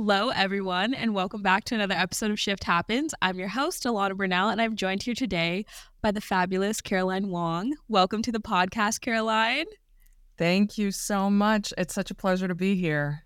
Hello, 0.00 0.28
everyone, 0.28 0.94
and 0.94 1.12
welcome 1.12 1.42
back 1.42 1.64
to 1.64 1.74
another 1.74 1.96
episode 1.96 2.30
of 2.30 2.38
Shift 2.38 2.62
Happens. 2.62 3.16
I'm 3.20 3.36
your 3.36 3.48
host, 3.48 3.82
Alana 3.82 4.16
Bernal, 4.16 4.48
and 4.48 4.62
I'm 4.62 4.76
joined 4.76 5.02
here 5.02 5.12
today 5.12 5.64
by 6.00 6.12
the 6.12 6.20
fabulous 6.20 6.80
Caroline 6.80 7.30
Wong. 7.30 7.74
Welcome 7.88 8.22
to 8.22 8.30
the 8.30 8.38
podcast, 8.38 9.00
Caroline. 9.00 9.64
Thank 10.38 10.78
you 10.78 10.92
so 10.92 11.28
much. 11.28 11.74
It's 11.76 11.94
such 11.94 12.12
a 12.12 12.14
pleasure 12.14 12.46
to 12.46 12.54
be 12.54 12.76
here. 12.76 13.24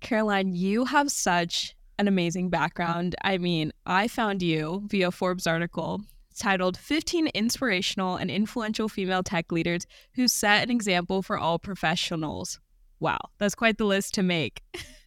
Caroline, 0.00 0.52
you 0.52 0.84
have 0.84 1.10
such 1.10 1.74
an 1.98 2.06
amazing 2.06 2.50
background. 2.50 3.16
I 3.24 3.38
mean, 3.38 3.72
I 3.86 4.08
found 4.08 4.42
you 4.42 4.82
via 4.88 5.10
Forbes 5.10 5.46
article 5.46 6.02
titled 6.38 6.76
15 6.76 7.28
Inspirational 7.28 8.16
and 8.16 8.30
Influential 8.30 8.90
Female 8.90 9.22
Tech 9.22 9.50
Leaders 9.50 9.86
Who 10.16 10.28
Set 10.28 10.64
an 10.64 10.70
Example 10.70 11.22
for 11.22 11.38
All 11.38 11.58
Professionals. 11.58 12.60
Wow, 13.00 13.20
that's 13.38 13.54
quite 13.54 13.78
the 13.78 13.86
list 13.86 14.12
to 14.14 14.22
make. 14.22 14.60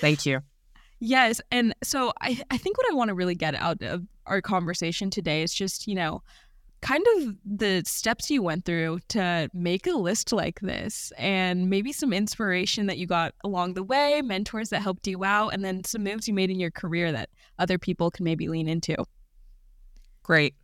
Thank 0.00 0.26
you. 0.26 0.40
Yes. 1.00 1.40
And 1.50 1.74
so 1.82 2.12
I, 2.20 2.40
I 2.50 2.58
think 2.58 2.76
what 2.76 2.90
I 2.90 2.94
want 2.94 3.08
to 3.08 3.14
really 3.14 3.34
get 3.34 3.54
out 3.54 3.82
of 3.82 4.02
our 4.26 4.42
conversation 4.42 5.10
today 5.10 5.42
is 5.42 5.54
just, 5.54 5.86
you 5.86 5.94
know, 5.94 6.22
kind 6.82 7.04
of 7.16 7.36
the 7.44 7.82
steps 7.86 8.30
you 8.30 8.42
went 8.42 8.64
through 8.64 9.00
to 9.08 9.48
make 9.52 9.86
a 9.86 9.92
list 9.92 10.32
like 10.32 10.60
this 10.60 11.12
and 11.18 11.68
maybe 11.68 11.92
some 11.92 12.12
inspiration 12.12 12.86
that 12.86 12.98
you 12.98 13.06
got 13.06 13.34
along 13.44 13.74
the 13.74 13.82
way, 13.82 14.22
mentors 14.22 14.70
that 14.70 14.80
helped 14.80 15.06
you 15.06 15.24
out, 15.24 15.52
and 15.52 15.64
then 15.64 15.84
some 15.84 16.04
moves 16.04 16.26
you 16.26 16.34
made 16.34 16.50
in 16.50 16.60
your 16.60 16.70
career 16.70 17.12
that 17.12 17.28
other 17.58 17.78
people 17.78 18.10
can 18.10 18.24
maybe 18.24 18.48
lean 18.48 18.68
into. 18.68 18.96
Great. 20.22 20.54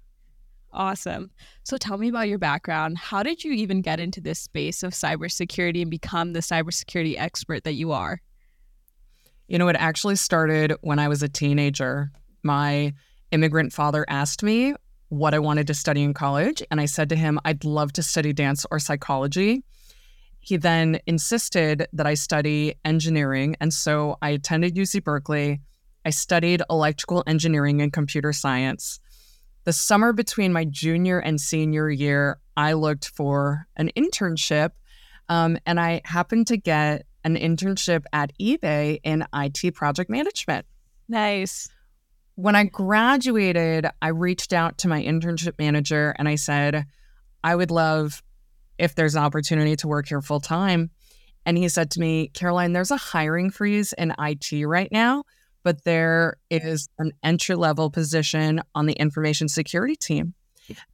Awesome. 0.72 1.30
So 1.64 1.76
tell 1.78 1.96
me 1.96 2.08
about 2.08 2.28
your 2.28 2.38
background. 2.38 2.98
How 2.98 3.22
did 3.22 3.42
you 3.42 3.52
even 3.52 3.80
get 3.80 4.00
into 4.00 4.20
this 4.20 4.38
space 4.38 4.82
of 4.82 4.92
cybersecurity 4.92 5.80
and 5.80 5.90
become 5.90 6.32
the 6.32 6.40
cybersecurity 6.40 7.16
expert 7.18 7.64
that 7.64 7.74
you 7.74 7.92
are? 7.92 8.20
You 9.48 9.58
know, 9.58 9.68
it 9.68 9.76
actually 9.78 10.16
started 10.16 10.74
when 10.80 10.98
I 10.98 11.08
was 11.08 11.22
a 11.22 11.28
teenager. 11.28 12.10
My 12.42 12.94
immigrant 13.30 13.72
father 13.72 14.04
asked 14.08 14.42
me 14.42 14.74
what 15.08 15.34
I 15.34 15.38
wanted 15.38 15.68
to 15.68 15.74
study 15.74 16.02
in 16.02 16.14
college, 16.14 16.62
and 16.70 16.80
I 16.80 16.86
said 16.86 17.08
to 17.10 17.16
him, 17.16 17.38
I'd 17.44 17.64
love 17.64 17.92
to 17.92 18.02
study 18.02 18.32
dance 18.32 18.66
or 18.70 18.80
psychology. 18.80 19.62
He 20.40 20.56
then 20.56 21.00
insisted 21.06 21.86
that 21.92 22.06
I 22.06 22.14
study 22.14 22.74
engineering, 22.84 23.56
and 23.60 23.72
so 23.72 24.16
I 24.20 24.30
attended 24.30 24.74
UC 24.74 25.04
Berkeley. 25.04 25.60
I 26.04 26.10
studied 26.10 26.62
electrical 26.68 27.22
engineering 27.26 27.82
and 27.82 27.92
computer 27.92 28.32
science. 28.32 28.98
The 29.64 29.72
summer 29.72 30.12
between 30.12 30.52
my 30.52 30.64
junior 30.64 31.18
and 31.18 31.40
senior 31.40 31.88
year, 31.88 32.38
I 32.56 32.72
looked 32.72 33.08
for 33.08 33.66
an 33.76 33.90
internship, 33.96 34.70
um, 35.28 35.58
and 35.66 35.78
I 35.78 36.00
happened 36.04 36.48
to 36.48 36.56
get 36.56 37.05
an 37.26 37.36
internship 37.36 38.04
at 38.12 38.32
eBay 38.40 39.00
in 39.02 39.24
IT 39.34 39.74
project 39.74 40.08
management. 40.08 40.64
Nice. 41.08 41.68
When 42.36 42.54
I 42.54 42.64
graduated, 42.64 43.86
I 44.00 44.08
reached 44.08 44.52
out 44.52 44.78
to 44.78 44.88
my 44.88 45.02
internship 45.02 45.58
manager 45.58 46.14
and 46.18 46.28
I 46.28 46.36
said, 46.36 46.86
I 47.42 47.56
would 47.56 47.70
love 47.70 48.22
if 48.78 48.94
there's 48.94 49.16
an 49.16 49.24
opportunity 49.24 49.74
to 49.76 49.88
work 49.88 50.08
here 50.08 50.22
full 50.22 50.40
time. 50.40 50.90
And 51.44 51.58
he 51.58 51.68
said 51.68 51.90
to 51.92 52.00
me, 52.00 52.28
Caroline, 52.28 52.72
there's 52.72 52.90
a 52.90 52.96
hiring 52.96 53.50
freeze 53.50 53.92
in 53.92 54.14
IT 54.18 54.64
right 54.64 54.90
now, 54.92 55.24
but 55.64 55.84
there 55.84 56.36
is 56.50 56.88
an 56.98 57.12
entry 57.24 57.56
level 57.56 57.90
position 57.90 58.60
on 58.74 58.86
the 58.86 58.94
information 58.94 59.48
security 59.48 59.96
team. 59.96 60.34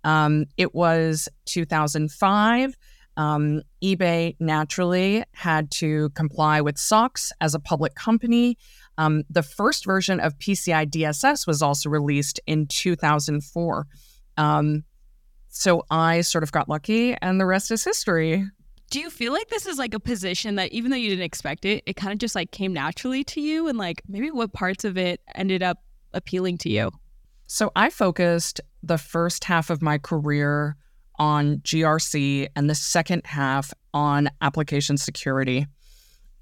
Um, 0.04 0.46
it 0.56 0.74
was 0.74 1.28
2005. 1.46 2.76
Um, 3.16 3.62
eBay 3.82 4.36
naturally 4.40 5.24
had 5.32 5.70
to 5.72 6.10
comply 6.10 6.60
with 6.60 6.78
SOX 6.78 7.32
as 7.40 7.54
a 7.54 7.60
public 7.60 7.94
company. 7.94 8.56
Um, 8.98 9.24
the 9.28 9.42
first 9.42 9.84
version 9.84 10.20
of 10.20 10.38
PCI 10.38 10.90
DSS 10.90 11.46
was 11.46 11.62
also 11.62 11.90
released 11.90 12.40
in 12.46 12.66
2004. 12.66 13.86
Um, 14.36 14.84
so 15.48 15.84
I 15.90 16.22
sort 16.22 16.44
of 16.44 16.52
got 16.52 16.68
lucky, 16.68 17.14
and 17.20 17.38
the 17.38 17.46
rest 17.46 17.70
is 17.70 17.84
history. 17.84 18.46
Do 18.90 19.00
you 19.00 19.10
feel 19.10 19.32
like 19.32 19.48
this 19.48 19.66
is 19.66 19.78
like 19.78 19.94
a 19.94 20.00
position 20.00 20.56
that 20.56 20.72
even 20.72 20.90
though 20.90 20.96
you 20.96 21.10
didn't 21.10 21.24
expect 21.24 21.64
it, 21.64 21.82
it 21.86 21.96
kind 21.96 22.12
of 22.12 22.18
just 22.18 22.34
like 22.34 22.50
came 22.52 22.72
naturally 22.72 23.24
to 23.24 23.40
you? 23.40 23.68
And 23.68 23.78
like 23.78 24.02
maybe 24.08 24.30
what 24.30 24.52
parts 24.52 24.84
of 24.84 24.96
it 24.96 25.20
ended 25.34 25.62
up 25.62 25.78
appealing 26.12 26.58
to 26.58 26.70
you? 26.70 26.90
So 27.46 27.70
I 27.76 27.90
focused 27.90 28.60
the 28.82 28.98
first 28.98 29.44
half 29.44 29.70
of 29.70 29.82
my 29.82 29.98
career 29.98 30.76
on 31.22 31.58
GRC 31.58 32.48
and 32.56 32.68
the 32.68 32.74
second 32.74 33.24
half 33.24 33.72
on 33.94 34.28
application 34.40 34.96
security. 34.96 35.68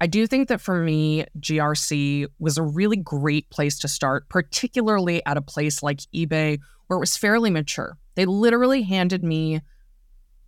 I 0.01 0.07
do 0.07 0.25
think 0.25 0.47
that 0.47 0.59
for 0.59 0.81
me, 0.81 1.25
GRC 1.37 2.25
was 2.39 2.57
a 2.57 2.63
really 2.63 2.97
great 2.97 3.47
place 3.51 3.77
to 3.77 3.87
start, 3.87 4.27
particularly 4.27 5.23
at 5.27 5.37
a 5.37 5.41
place 5.43 5.83
like 5.83 5.99
eBay 6.15 6.59
where 6.87 6.97
it 6.97 6.99
was 6.99 7.15
fairly 7.15 7.51
mature. 7.51 7.95
They 8.15 8.25
literally 8.25 8.81
handed 8.81 9.23
me 9.23 9.61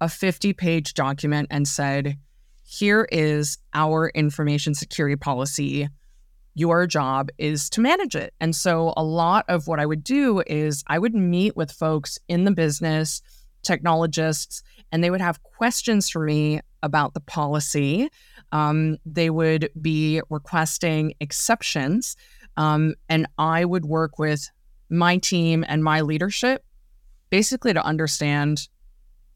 a 0.01 0.09
50 0.09 0.51
page 0.53 0.95
document 0.95 1.49
and 1.51 1.67
said, 1.67 2.17
Here 2.63 3.07
is 3.11 3.59
our 3.75 4.09
information 4.15 4.73
security 4.73 5.15
policy. 5.15 5.89
Your 6.55 6.87
job 6.87 7.29
is 7.37 7.69
to 7.69 7.81
manage 7.81 8.15
it. 8.15 8.33
And 8.39 8.55
so, 8.55 8.95
a 8.97 9.03
lot 9.03 9.45
of 9.47 9.67
what 9.67 9.79
I 9.79 9.85
would 9.85 10.03
do 10.03 10.41
is 10.47 10.83
I 10.87 10.97
would 10.97 11.13
meet 11.13 11.55
with 11.55 11.71
folks 11.71 12.17
in 12.27 12.45
the 12.45 12.51
business 12.51 13.21
technologists, 13.63 14.61
and 14.91 15.03
they 15.03 15.09
would 15.09 15.21
have 15.21 15.41
questions 15.43 16.09
for 16.09 16.23
me 16.25 16.61
about 16.81 17.13
the 17.13 17.21
policy. 17.21 18.09
Um, 18.51 18.97
they 19.05 19.29
would 19.29 19.69
be 19.81 20.21
requesting 20.29 21.13
exceptions, 21.19 22.15
um, 22.57 22.95
and 23.09 23.27
I 23.37 23.65
would 23.65 23.85
work 23.85 24.19
with 24.19 24.49
my 24.89 25.17
team 25.17 25.65
and 25.67 25.83
my 25.83 26.01
leadership 26.01 26.63
basically 27.29 27.73
to 27.73 27.83
understand 27.83 28.67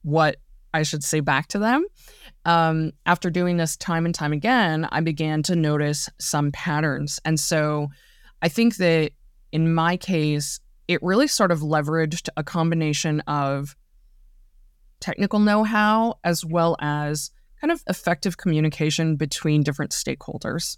what 0.04 0.38
I 0.74 0.84
should 0.84 1.04
say 1.04 1.20
back 1.20 1.48
to 1.48 1.60
them. 1.60 1.86
Um, 2.46 2.92
after 3.08 3.32
doing 3.32 3.58
this 3.58 3.76
time 3.76 4.06
and 4.06 4.14
time 4.14 4.34
again, 4.34 4.88
I 4.92 5.02
began 5.02 5.42
to 5.44 5.56
notice 5.56 6.08
some 6.20 6.52
patterns. 6.52 7.20
And 7.26 7.40
so 7.40 7.88
I 8.42 8.50
think 8.50 8.78
that 8.78 9.12
in 9.52 9.74
my 9.74 9.98
case, 9.98 10.60
it 10.88 11.02
really 11.02 11.28
sort 11.28 11.52
of 11.52 11.62
leveraged 11.62 12.30
a 12.38 12.44
combination 12.44 13.22
of 13.22 13.76
technical 15.00 15.40
know 15.40 15.64
how 15.64 16.20
as 16.24 16.46
well 16.46 16.76
as 16.80 17.32
kind 17.62 17.72
of 17.72 17.84
effective 17.88 18.38
communication 18.38 19.16
between 19.16 19.64
different 19.64 19.92
stakeholders. 19.92 20.78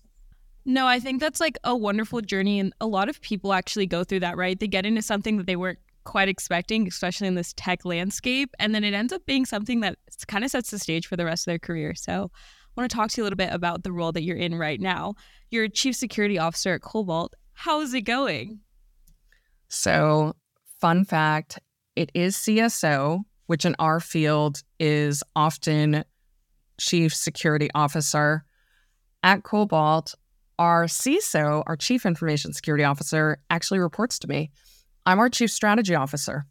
No, 0.66 0.88
I 0.88 1.00
think 1.00 1.20
that's 1.20 1.40
like 1.40 1.58
a 1.64 1.76
wonderful 1.76 2.22
journey. 2.22 2.60
And 2.60 2.74
a 2.80 2.88
lot 2.88 3.10
of 3.10 3.22
people 3.22 3.54
actually 3.54 3.86
go 3.86 4.04
through 4.04 4.22
that, 4.22 4.38
right? 4.38 4.60
They 4.60 4.68
get 4.68 4.86
into 4.86 5.02
something 5.02 5.38
that 5.38 5.48
they 5.48 5.56
weren't 5.56 5.80
quite 6.04 6.30
expecting, 6.30 6.88
especially 6.88 7.28
in 7.28 7.36
this 7.36 7.54
tech 7.56 7.86
landscape. 7.86 8.50
And 8.60 8.74
then 8.74 8.84
it 8.84 8.94
ends 8.94 9.14
up 9.14 9.26
being 9.26 9.46
something 9.46 9.80
that 9.82 9.98
kind 10.28 10.44
of 10.44 10.52
sets 10.52 10.72
the 10.72 10.80
stage 10.80 11.08
for 11.08 11.16
the 11.16 11.26
rest 11.26 11.48
of 11.48 11.52
their 11.52 11.60
career. 11.60 11.96
So 11.96 12.32
I 12.34 12.82
want 12.82 12.90
to 12.90 12.96
talk 12.96 13.10
to 13.12 13.18
you 13.18 13.24
a 13.24 13.26
little 13.26 13.38
bit 13.38 13.54
about 13.54 13.84
the 13.84 13.92
role 13.92 14.12
that 14.12 14.24
you're 14.24 14.38
in 14.38 14.56
right 14.56 14.80
now. 14.80 15.16
You're 15.50 15.68
Chief 15.68 15.96
Security 15.96 16.38
Officer 16.38 16.76
at 16.76 16.82
Cobalt. 16.82 17.34
How 17.54 17.82
is 17.82 17.94
it 17.94 18.02
going? 18.02 18.60
So, 19.68 20.36
fun 20.80 21.04
fact 21.04 21.60
it 21.96 22.12
is 22.14 22.38
CSO, 22.38 23.22
which 23.50 23.66
in 23.66 23.76
our 23.80 24.00
field 24.00 24.62
is 24.80 25.24
often 25.36 26.04
chief 26.80 27.16
security 27.16 27.68
officer. 27.74 28.44
At 29.24 29.42
Cobalt, 29.42 30.14
our 30.60 30.86
CISO, 30.86 31.64
our 31.66 31.76
chief 31.76 32.06
information 32.06 32.54
security 32.54 32.84
officer, 32.84 33.40
actually 33.50 33.80
reports 33.80 34.20
to 34.20 34.28
me. 34.28 34.52
I'm 35.04 35.18
our 35.18 35.30
chief 35.30 35.50
strategy 35.50 35.96
officer. 35.96 36.46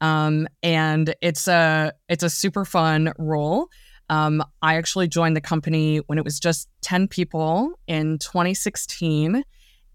Um, 0.00 0.48
and 0.62 1.14
it's 1.20 1.46
a 1.46 1.92
it's 2.08 2.24
a 2.24 2.30
super 2.30 2.64
fun 2.64 3.12
role. 3.18 3.68
Um, 4.08 4.42
I 4.62 4.76
actually 4.76 5.08
joined 5.08 5.36
the 5.36 5.42
company 5.42 5.98
when 6.06 6.16
it 6.16 6.24
was 6.24 6.40
just 6.40 6.70
10 6.80 7.06
people 7.08 7.78
in 7.86 8.16
2016. 8.18 9.44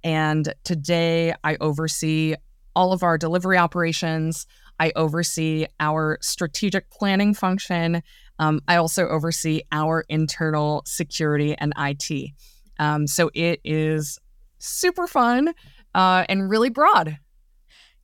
And 0.04 0.54
today 0.64 1.34
I 1.44 1.58
oversee 1.60 2.36
all 2.76 2.94
of 2.94 3.02
our 3.02 3.18
delivery 3.18 3.58
operations, 3.58 4.46
I 4.80 4.92
oversee 4.96 5.68
our 5.80 6.18
strategic 6.22 6.90
planning 6.92 7.34
function. 7.34 8.02
Um, 8.40 8.62
I 8.68 8.76
also 8.76 9.08
oversee 9.08 9.62
our 9.72 10.06
internal 10.10 10.84
security 10.86 11.56
and 11.58 11.74
IT. 11.78 12.32
Um, 12.80 13.08
so 13.08 13.32
it 13.34 13.62
is 13.64 14.20
super 14.58 15.08
fun 15.08 15.54
uh, 15.94 16.26
and 16.28 16.50
really 16.50 16.70
broad. 16.70 17.18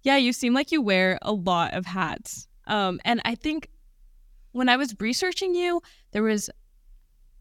Yeah, 0.03 0.17
you 0.17 0.33
seem 0.33 0.53
like 0.53 0.71
you 0.71 0.81
wear 0.81 1.19
a 1.21 1.33
lot 1.33 1.73
of 1.73 1.85
hats. 1.85 2.47
Um, 2.67 2.99
and 3.03 3.21
I 3.25 3.35
think 3.35 3.69
when 4.51 4.69
I 4.69 4.77
was 4.77 4.95
researching 4.99 5.53
you, 5.53 5.81
there 6.11 6.23
was 6.23 6.49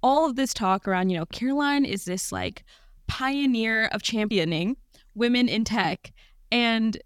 all 0.02 0.28
of 0.28 0.36
this 0.36 0.52
talk 0.52 0.88
around, 0.88 1.10
you 1.10 1.18
know, 1.18 1.26
Caroline 1.26 1.84
is 1.84 2.04
this 2.04 2.32
like 2.32 2.64
pioneer 3.06 3.86
of 3.86 4.02
championing 4.02 4.76
women 5.14 5.48
in 5.48 5.64
tech. 5.64 6.12
And 6.52 6.98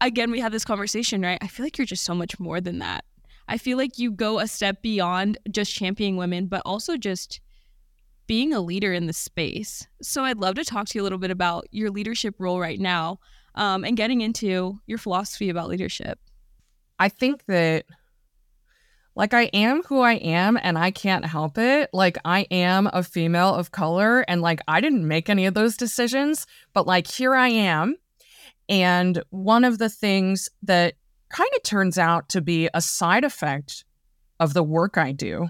again, 0.00 0.30
we 0.30 0.40
have 0.40 0.52
this 0.52 0.64
conversation, 0.64 1.22
right? 1.22 1.38
I 1.40 1.46
feel 1.46 1.64
like 1.64 1.78
you're 1.78 1.86
just 1.86 2.04
so 2.04 2.14
much 2.14 2.38
more 2.38 2.60
than 2.60 2.78
that. 2.78 3.04
I 3.48 3.58
feel 3.58 3.76
like 3.76 3.98
you 3.98 4.12
go 4.12 4.38
a 4.38 4.46
step 4.46 4.82
beyond 4.82 5.38
just 5.50 5.74
championing 5.74 6.16
women, 6.16 6.46
but 6.46 6.62
also 6.64 6.96
just 6.96 7.40
being 8.26 8.52
a 8.52 8.60
leader 8.60 8.92
in 8.92 9.06
the 9.06 9.12
space. 9.12 9.88
So 10.02 10.22
I'd 10.22 10.38
love 10.38 10.54
to 10.54 10.64
talk 10.64 10.86
to 10.88 10.98
you 10.98 11.02
a 11.02 11.04
little 11.04 11.18
bit 11.18 11.32
about 11.32 11.66
your 11.72 11.90
leadership 11.90 12.36
role 12.38 12.60
right 12.60 12.78
now 12.78 13.18
um, 13.56 13.84
and 13.84 13.96
getting 13.96 14.20
into 14.20 14.78
your 14.86 14.98
philosophy 14.98 15.48
about 15.50 15.68
leadership. 15.68 16.20
I 16.98 17.08
think 17.08 17.44
that 17.46 17.86
like 19.16 19.34
I 19.34 19.50
am 19.52 19.82
who 19.82 20.00
I 20.00 20.14
am 20.14 20.56
and 20.62 20.78
I 20.78 20.92
can't 20.92 21.24
help 21.24 21.58
it. 21.58 21.90
Like 21.92 22.18
I 22.24 22.42
am 22.52 22.88
a 22.92 23.02
female 23.02 23.54
of 23.54 23.72
color 23.72 24.20
and 24.28 24.40
like 24.40 24.60
I 24.68 24.80
didn't 24.80 25.08
make 25.08 25.28
any 25.28 25.46
of 25.46 25.54
those 25.54 25.76
decisions, 25.76 26.46
but 26.72 26.86
like 26.86 27.08
here 27.08 27.34
I 27.34 27.48
am. 27.48 27.96
And 28.70 29.22
one 29.30 29.64
of 29.64 29.78
the 29.78 29.90
things 29.90 30.48
that 30.62 30.94
kind 31.28 31.50
of 31.56 31.62
turns 31.64 31.98
out 31.98 32.28
to 32.30 32.40
be 32.40 32.70
a 32.72 32.80
side 32.80 33.24
effect 33.24 33.84
of 34.38 34.54
the 34.54 34.62
work 34.62 34.96
I 34.96 35.12
do, 35.12 35.48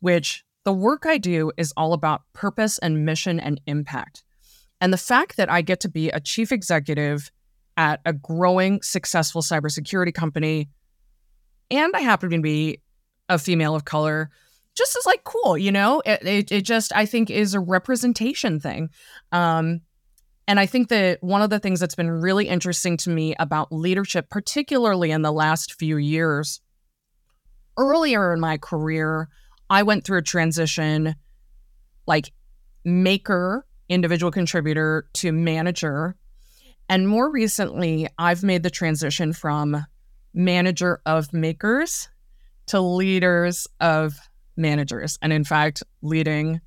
which 0.00 0.44
the 0.64 0.72
work 0.72 1.06
I 1.06 1.16
do 1.16 1.50
is 1.56 1.72
all 1.76 1.94
about 1.94 2.22
purpose 2.34 2.78
and 2.78 3.06
mission 3.06 3.40
and 3.40 3.58
impact. 3.66 4.22
And 4.80 4.92
the 4.92 4.98
fact 4.98 5.38
that 5.38 5.50
I 5.50 5.62
get 5.62 5.80
to 5.80 5.88
be 5.88 6.10
a 6.10 6.20
chief 6.20 6.52
executive 6.52 7.32
at 7.78 8.00
a 8.04 8.12
growing, 8.12 8.82
successful 8.82 9.40
cybersecurity 9.40 10.12
company, 10.12 10.68
and 11.70 11.94
I 11.96 12.00
happen 12.00 12.30
to 12.30 12.40
be 12.40 12.80
a 13.30 13.38
female 13.38 13.74
of 13.74 13.84
color, 13.84 14.30
just 14.76 14.96
is 14.96 15.06
like 15.06 15.24
cool, 15.24 15.56
you 15.56 15.72
know? 15.72 16.02
It, 16.04 16.26
it, 16.26 16.52
it 16.52 16.62
just, 16.62 16.94
I 16.94 17.06
think, 17.06 17.30
is 17.30 17.54
a 17.54 17.60
representation 17.60 18.60
thing. 18.60 18.90
Um, 19.32 19.80
and 20.48 20.58
I 20.58 20.64
think 20.64 20.88
that 20.88 21.22
one 21.22 21.42
of 21.42 21.50
the 21.50 21.58
things 21.58 21.78
that's 21.78 21.94
been 21.94 22.10
really 22.10 22.48
interesting 22.48 22.96
to 22.98 23.10
me 23.10 23.34
about 23.38 23.70
leadership, 23.70 24.30
particularly 24.30 25.10
in 25.10 25.20
the 25.20 25.30
last 25.30 25.74
few 25.74 25.98
years, 25.98 26.62
earlier 27.76 28.32
in 28.32 28.40
my 28.40 28.56
career, 28.56 29.28
I 29.68 29.82
went 29.82 30.04
through 30.04 30.18
a 30.18 30.22
transition 30.22 31.14
like 32.06 32.32
maker, 32.82 33.66
individual 33.90 34.32
contributor 34.32 35.06
to 35.12 35.32
manager. 35.32 36.16
And 36.88 37.06
more 37.06 37.30
recently, 37.30 38.08
I've 38.18 38.42
made 38.42 38.62
the 38.62 38.70
transition 38.70 39.34
from 39.34 39.84
manager 40.32 41.02
of 41.04 41.30
makers 41.34 42.08
to 42.68 42.80
leaders 42.80 43.66
of 43.80 44.18
managers. 44.56 45.18
And 45.20 45.30
in 45.30 45.44
fact, 45.44 45.82
leading 46.00 46.62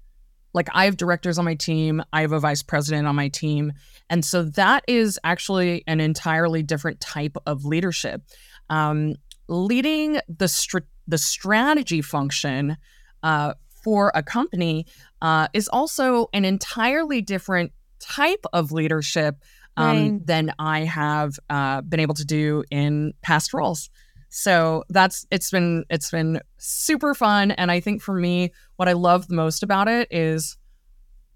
like 0.53 0.67
I 0.73 0.85
have 0.85 0.97
directors 0.97 1.37
on 1.37 1.45
my 1.45 1.55
team, 1.55 2.03
I 2.11 2.21
have 2.21 2.31
a 2.31 2.39
vice 2.39 2.61
president 2.61 3.07
on 3.07 3.15
my 3.15 3.29
team. 3.29 3.73
And 4.09 4.25
so 4.25 4.43
that 4.43 4.83
is 4.87 5.19
actually 5.23 5.83
an 5.87 5.99
entirely 5.99 6.63
different 6.63 6.99
type 6.99 7.37
of 7.45 7.65
leadership. 7.65 8.21
Um, 8.69 9.15
leading 9.47 10.19
the, 10.27 10.47
str- 10.47 10.79
the 11.07 11.17
strategy 11.17 12.01
function 12.01 12.77
uh, 13.23 13.53
for 13.83 14.11
a 14.15 14.23
company 14.23 14.85
uh, 15.21 15.47
is 15.53 15.67
also 15.67 16.27
an 16.33 16.45
entirely 16.45 17.21
different 17.21 17.71
type 17.99 18.45
of 18.53 18.71
leadership 18.71 19.35
um, 19.77 19.85
right. 19.87 20.25
than 20.25 20.53
I 20.59 20.81
have 20.81 21.39
uh, 21.49 21.81
been 21.81 21.99
able 21.99 22.15
to 22.15 22.25
do 22.25 22.63
in 22.69 23.13
past 23.21 23.53
roles. 23.53 23.89
So 24.33 24.85
that's 24.87 25.27
it's 25.29 25.51
been 25.51 25.83
it's 25.89 26.09
been 26.09 26.39
super 26.57 27.13
fun 27.13 27.51
and 27.51 27.69
I 27.69 27.81
think 27.81 28.01
for 28.01 28.13
me 28.13 28.53
what 28.77 28.87
I 28.87 28.93
love 28.93 29.27
the 29.27 29.35
most 29.35 29.61
about 29.61 29.89
it 29.89 30.07
is 30.09 30.57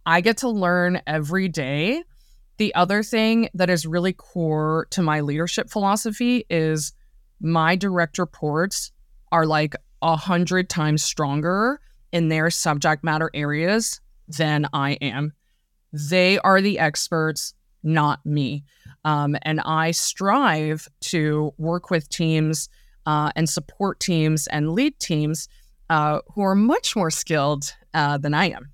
I 0.06 0.22
get 0.22 0.38
to 0.38 0.50
learn 0.50 1.02
every 1.06 1.50
day. 1.50 2.04
The 2.58 2.74
other 2.74 3.04
thing 3.04 3.50
that 3.54 3.70
is 3.70 3.86
really 3.86 4.14
core 4.14 4.88
to 4.92 5.02
my 5.02 5.20
leadership 5.20 5.70
philosophy 5.70 6.46
is 6.50 6.94
my 7.42 7.76
direct 7.76 8.18
reports 8.18 8.94
are 9.30 9.46
like 9.46 9.76
a 10.02 10.16
hundred 10.16 10.70
times 10.70 11.04
stronger 11.04 11.82
in 12.14 12.30
their 12.30 12.50
subject 12.50 13.04
matter 13.04 13.30
areas 13.34 14.00
than 14.30 14.68
I 14.72 14.92
am. 15.02 15.34
They 15.92 16.40
are 16.40 16.62
the 16.62 16.80
experts, 16.80 17.56
not 17.84 18.26
me. 18.26 18.64
Um, 19.04 19.36
and 19.42 19.60
I 19.60 19.92
strive 19.92 20.88
to 21.02 21.54
work 21.58 21.90
with 21.92 22.08
teams 22.08 22.70
uh, 23.06 23.32
and 23.36 23.50
support 23.50 24.00
teams 24.00 24.48
and 24.48 24.72
lead 24.72 25.00
teams 25.00 25.48
uh, 25.90 26.20
who 26.34 26.42
are 26.42 26.56
much 26.56 26.96
more 26.96 27.12
skilled 27.12 27.74
uh, 27.94 28.18
than 28.18 28.34
I 28.34 28.50
am. 28.50 28.72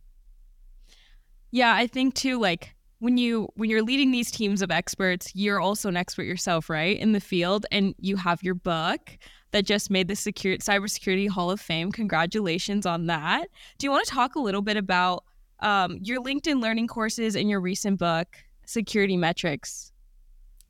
Yeah, 1.52 1.74
I 1.76 1.88
think 1.88 2.16
too, 2.16 2.40
like 2.40 2.76
when 3.00 3.18
you 3.18 3.50
when 3.56 3.70
you're 3.70 3.82
leading 3.82 4.12
these 4.12 4.32
teams 4.32 4.62
of 4.62 4.72
experts, 4.72 5.32
you're 5.34 5.60
also 5.60 5.90
an 5.90 5.98
expert 5.98 6.24
yourself, 6.24 6.70
right, 6.70 6.98
in 6.98 7.12
the 7.12 7.20
field, 7.20 7.66
and 7.72 7.94
you 8.00 8.16
have 8.16 8.42
your 8.44 8.56
book 8.56 9.18
that 9.52 9.66
just 9.66 9.92
made 9.92 10.08
the 10.08 10.16
secure 10.16 10.56
cybersecurity 10.58 11.28
Hall 11.28 11.52
of 11.52 11.60
Fame. 11.60 11.92
Congratulations 11.92 12.86
on 12.86 13.08
that. 13.08 13.48
Do 13.78 13.86
you 13.86 13.92
want 13.92 14.06
to 14.06 14.12
talk 14.12 14.36
a 14.36 14.40
little 14.40 14.62
bit 14.62 14.78
about 14.78 15.26
um, 15.60 15.98
your 16.02 16.22
LinkedIn 16.24 16.62
learning 16.62 16.88
courses 16.88 17.36
and 17.36 17.50
your 17.50 17.60
recent 17.60 18.00
book, 18.00 18.28
Security 18.66 19.18
Metrics? 19.18 19.92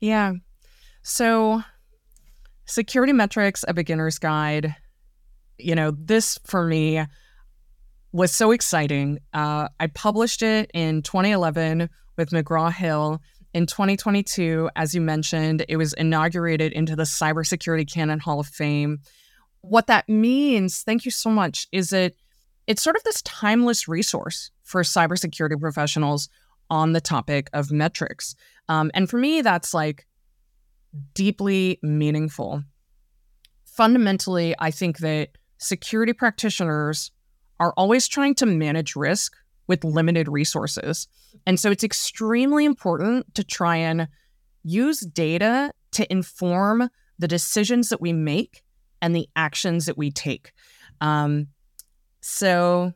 Yeah. 0.00 0.32
So 1.02 1.62
Security 2.66 3.12
Metrics, 3.12 3.64
a 3.66 3.74
beginner's 3.74 4.18
guide. 4.18 4.74
You 5.58 5.74
know, 5.74 5.92
this 5.92 6.38
for 6.44 6.66
me 6.66 7.04
was 8.12 8.32
so 8.32 8.50
exciting. 8.50 9.18
Uh, 9.32 9.68
I 9.80 9.86
published 9.88 10.42
it 10.42 10.70
in 10.74 11.02
2011 11.02 11.88
with 12.16 12.30
McGraw 12.30 12.72
Hill. 12.72 13.20
In 13.54 13.66
2022, 13.66 14.70
as 14.76 14.94
you 14.94 15.00
mentioned, 15.00 15.64
it 15.68 15.76
was 15.76 15.92
inaugurated 15.94 16.72
into 16.72 16.96
the 16.96 17.02
Cybersecurity 17.02 17.90
Canon 17.90 18.18
Hall 18.18 18.40
of 18.40 18.46
Fame. 18.46 19.00
What 19.60 19.86
that 19.86 20.08
means, 20.08 20.82
thank 20.82 21.04
you 21.04 21.10
so 21.10 21.30
much, 21.30 21.66
is 21.72 21.92
it 21.92 22.16
it's 22.66 22.82
sort 22.82 22.96
of 22.96 23.02
this 23.02 23.22
timeless 23.22 23.88
resource 23.88 24.50
for 24.62 24.82
cybersecurity 24.82 25.60
professionals 25.60 26.28
on 26.70 26.92
the 26.92 27.00
topic 27.00 27.50
of 27.52 27.70
metrics. 27.70 28.34
Um, 28.68 28.90
and 28.94 29.10
for 29.10 29.18
me, 29.18 29.42
that's 29.42 29.74
like 29.74 30.06
deeply 31.14 31.78
meaningful. 31.82 32.62
Fundamentally, 33.64 34.54
I 34.58 34.70
think 34.70 34.98
that 34.98 35.30
security 35.58 36.12
practitioners 36.12 37.10
are 37.58 37.72
always 37.76 38.08
trying 38.08 38.34
to 38.36 38.46
manage 38.46 38.96
risk 38.96 39.34
with 39.66 39.84
limited 39.84 40.28
resources. 40.28 41.08
And 41.46 41.58
so 41.58 41.70
it's 41.70 41.84
extremely 41.84 42.64
important 42.64 43.34
to 43.34 43.44
try 43.44 43.76
and 43.76 44.08
use 44.64 45.00
data 45.00 45.72
to 45.92 46.10
inform 46.12 46.88
the 47.18 47.28
decisions 47.28 47.88
that 47.88 48.00
we 48.00 48.12
make 48.12 48.62
and 49.00 49.14
the 49.14 49.28
actions 49.36 49.86
that 49.86 49.96
we 49.96 50.10
take. 50.10 50.52
Um, 51.00 51.48
so, 52.20 52.92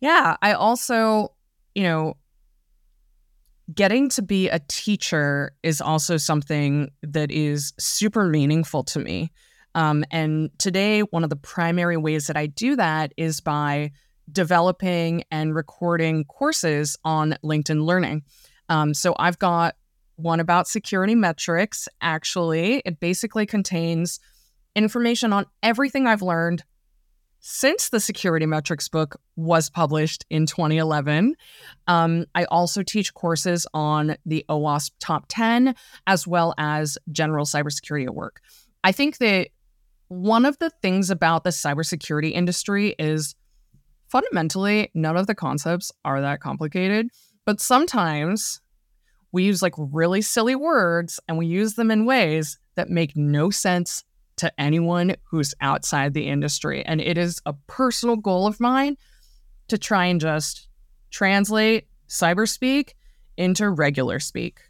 yeah, 0.00 0.36
I 0.42 0.52
also, 0.52 1.34
you 1.74 1.82
know, 1.82 2.16
getting 3.74 4.08
to 4.10 4.22
be 4.22 4.48
a 4.48 4.60
teacher 4.68 5.52
is 5.62 5.80
also 5.80 6.16
something 6.16 6.90
that 7.02 7.30
is 7.30 7.72
super 7.78 8.26
meaningful 8.26 8.84
to 8.84 8.98
me. 8.98 9.30
Um, 9.74 10.04
and 10.10 10.50
today, 10.58 11.00
one 11.00 11.24
of 11.24 11.30
the 11.30 11.36
primary 11.36 11.96
ways 11.96 12.26
that 12.26 12.36
I 12.36 12.46
do 12.46 12.76
that 12.76 13.12
is 13.16 13.40
by 13.40 13.92
developing 14.32 15.24
and 15.30 15.54
recording 15.54 16.24
courses 16.24 16.96
on 17.04 17.36
LinkedIn 17.44 17.84
Learning. 17.84 18.22
Um, 18.68 18.94
so 18.94 19.14
I've 19.18 19.38
got 19.38 19.76
one 20.16 20.40
about 20.40 20.68
security 20.68 21.14
metrics. 21.14 21.88
Actually, 22.00 22.82
it 22.84 23.00
basically 23.00 23.46
contains 23.46 24.20
information 24.74 25.32
on 25.32 25.46
everything 25.62 26.06
I've 26.06 26.22
learned 26.22 26.62
since 27.40 27.88
the 27.88 28.00
security 28.00 28.46
metrics 28.46 28.88
book 28.88 29.20
was 29.36 29.70
published 29.70 30.24
in 30.30 30.46
2011. 30.46 31.34
Um, 31.86 32.26
I 32.34 32.44
also 32.44 32.82
teach 32.82 33.14
courses 33.14 33.66
on 33.72 34.16
the 34.26 34.44
OWASP 34.48 34.92
top 35.00 35.24
10 35.28 35.74
as 36.06 36.26
well 36.26 36.54
as 36.58 36.98
general 37.10 37.46
cybersecurity 37.46 38.04
at 38.04 38.14
work. 38.14 38.40
I 38.84 38.92
think 38.92 39.18
that 39.18 39.48
one 40.08 40.44
of 40.44 40.58
the 40.58 40.70
things 40.82 41.10
about 41.10 41.44
the 41.44 41.50
cybersecurity 41.50 42.32
industry 42.32 42.94
is 42.98 43.34
fundamentally 44.08 44.90
none 44.92 45.16
of 45.16 45.26
the 45.26 45.34
concepts 45.34 45.92
are 46.04 46.20
that 46.20 46.40
complicated, 46.40 47.08
but 47.46 47.60
sometimes 47.60 48.60
we 49.32 49.44
use 49.44 49.62
like 49.62 49.74
really 49.78 50.20
silly 50.20 50.56
words 50.56 51.20
and 51.28 51.38
we 51.38 51.46
use 51.46 51.74
them 51.74 51.90
in 51.90 52.04
ways 52.04 52.58
that 52.74 52.90
make 52.90 53.16
no 53.16 53.50
sense 53.50 54.04
to 54.40 54.60
anyone 54.60 55.14
who's 55.24 55.54
outside 55.60 56.14
the 56.14 56.26
industry. 56.26 56.84
And 56.84 57.00
it 57.00 57.18
is 57.18 57.42
a 57.44 57.52
personal 57.66 58.16
goal 58.16 58.46
of 58.46 58.58
mine 58.58 58.96
to 59.68 59.76
try 59.76 60.06
and 60.06 60.18
just 60.18 60.68
translate 61.10 61.86
cyber 62.08 62.48
speak 62.48 62.96
into 63.36 63.68
regular 63.68 64.18
speak. 64.18 64.60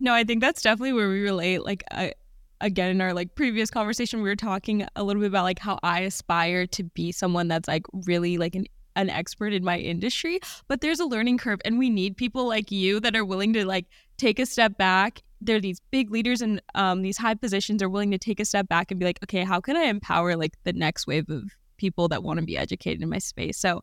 No, 0.00 0.12
I 0.12 0.24
think 0.24 0.40
that's 0.40 0.62
definitely 0.62 0.94
where 0.94 1.08
we 1.08 1.20
relate. 1.20 1.64
Like, 1.64 1.84
I, 1.92 2.14
again, 2.60 2.90
in 2.90 3.00
our 3.00 3.14
like 3.14 3.36
previous 3.36 3.70
conversation, 3.70 4.20
we 4.20 4.28
were 4.28 4.34
talking 4.34 4.84
a 4.96 5.04
little 5.04 5.22
bit 5.22 5.28
about 5.28 5.44
like 5.44 5.60
how 5.60 5.78
I 5.84 6.00
aspire 6.00 6.66
to 6.66 6.82
be 6.82 7.12
someone 7.12 7.46
that's 7.46 7.68
like 7.68 7.86
really 7.92 8.36
like 8.36 8.56
an 8.56 8.66
an 8.94 9.08
expert 9.08 9.54
in 9.54 9.64
my 9.64 9.78
industry, 9.78 10.38
but 10.68 10.82
there's 10.82 11.00
a 11.00 11.06
learning 11.06 11.38
curve 11.38 11.60
and 11.64 11.78
we 11.78 11.88
need 11.88 12.14
people 12.14 12.46
like 12.46 12.70
you 12.70 13.00
that 13.00 13.16
are 13.16 13.24
willing 13.24 13.54
to 13.54 13.64
like 13.64 13.86
take 14.18 14.38
a 14.38 14.44
step 14.44 14.76
back 14.76 15.22
there 15.44 15.56
are 15.56 15.60
these 15.60 15.80
big 15.90 16.10
leaders 16.10 16.40
in 16.40 16.60
um, 16.74 17.02
these 17.02 17.18
high 17.18 17.34
positions 17.34 17.82
are 17.82 17.88
willing 17.88 18.10
to 18.12 18.18
take 18.18 18.40
a 18.40 18.44
step 18.44 18.68
back 18.68 18.90
and 18.90 19.00
be 19.00 19.06
like, 19.06 19.18
okay, 19.24 19.44
how 19.44 19.60
can 19.60 19.76
I 19.76 19.84
empower 19.84 20.36
like 20.36 20.54
the 20.64 20.72
next 20.72 21.06
wave 21.06 21.28
of 21.28 21.44
people 21.76 22.08
that 22.08 22.22
want 22.22 22.38
to 22.38 22.46
be 22.46 22.56
educated 22.56 23.02
in 23.02 23.08
my 23.08 23.18
space? 23.18 23.58
So 23.58 23.82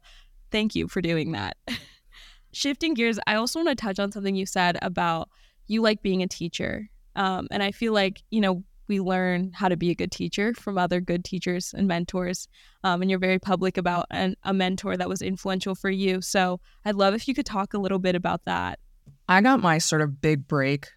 thank 0.52 0.76
you 0.76 0.88
for 0.88 1.02
doing 1.02 1.34
that. 1.34 1.58
Shifting 2.52 2.94
gears, 2.94 3.20
I 3.28 3.36
also 3.36 3.60
want 3.60 3.70
to 3.70 3.76
touch 3.76 4.00
on 4.00 4.12
something 4.12 4.36
you 4.36 4.46
said 4.46 4.78
about 4.82 5.30
you 5.68 5.82
like 5.82 6.02
being 6.02 6.24
a 6.24 6.28
teacher. 6.28 6.90
Um, 7.16 7.48
and 7.52 7.62
I 7.62 7.72
feel 7.72 7.94
like, 7.94 8.24
you 8.32 8.42
know, 8.42 8.64
we 8.88 9.00
learn 9.00 9.52
how 9.54 9.70
to 9.70 9.78
be 9.78 9.92
a 9.92 9.96
good 9.96 10.12
teacher 10.12 10.54
from 10.56 10.78
other 10.78 11.00
good 11.00 11.24
teachers 11.24 11.76
and 11.78 11.88
mentors. 11.88 12.48
Um, 12.84 13.02
and 13.02 13.12
you're 13.12 13.20
very 13.20 13.38
public 13.38 13.78
about 13.78 14.08
an, 14.10 14.36
a 14.44 14.54
mentor 14.54 14.98
that 14.98 15.08
was 15.08 15.22
influential 15.22 15.76
for 15.76 15.92
you. 15.92 16.22
So 16.22 16.60
I'd 16.86 16.96
love 16.96 17.14
if 17.14 17.28
you 17.28 17.36
could 17.36 17.46
talk 17.46 17.76
a 17.76 17.78
little 17.78 18.00
bit 18.00 18.16
about 18.16 18.46
that. 18.46 18.80
I 19.28 19.42
got 19.42 19.62
my 19.62 19.78
sort 19.78 20.02
of 20.02 20.20
big 20.20 20.48
break 20.48 20.88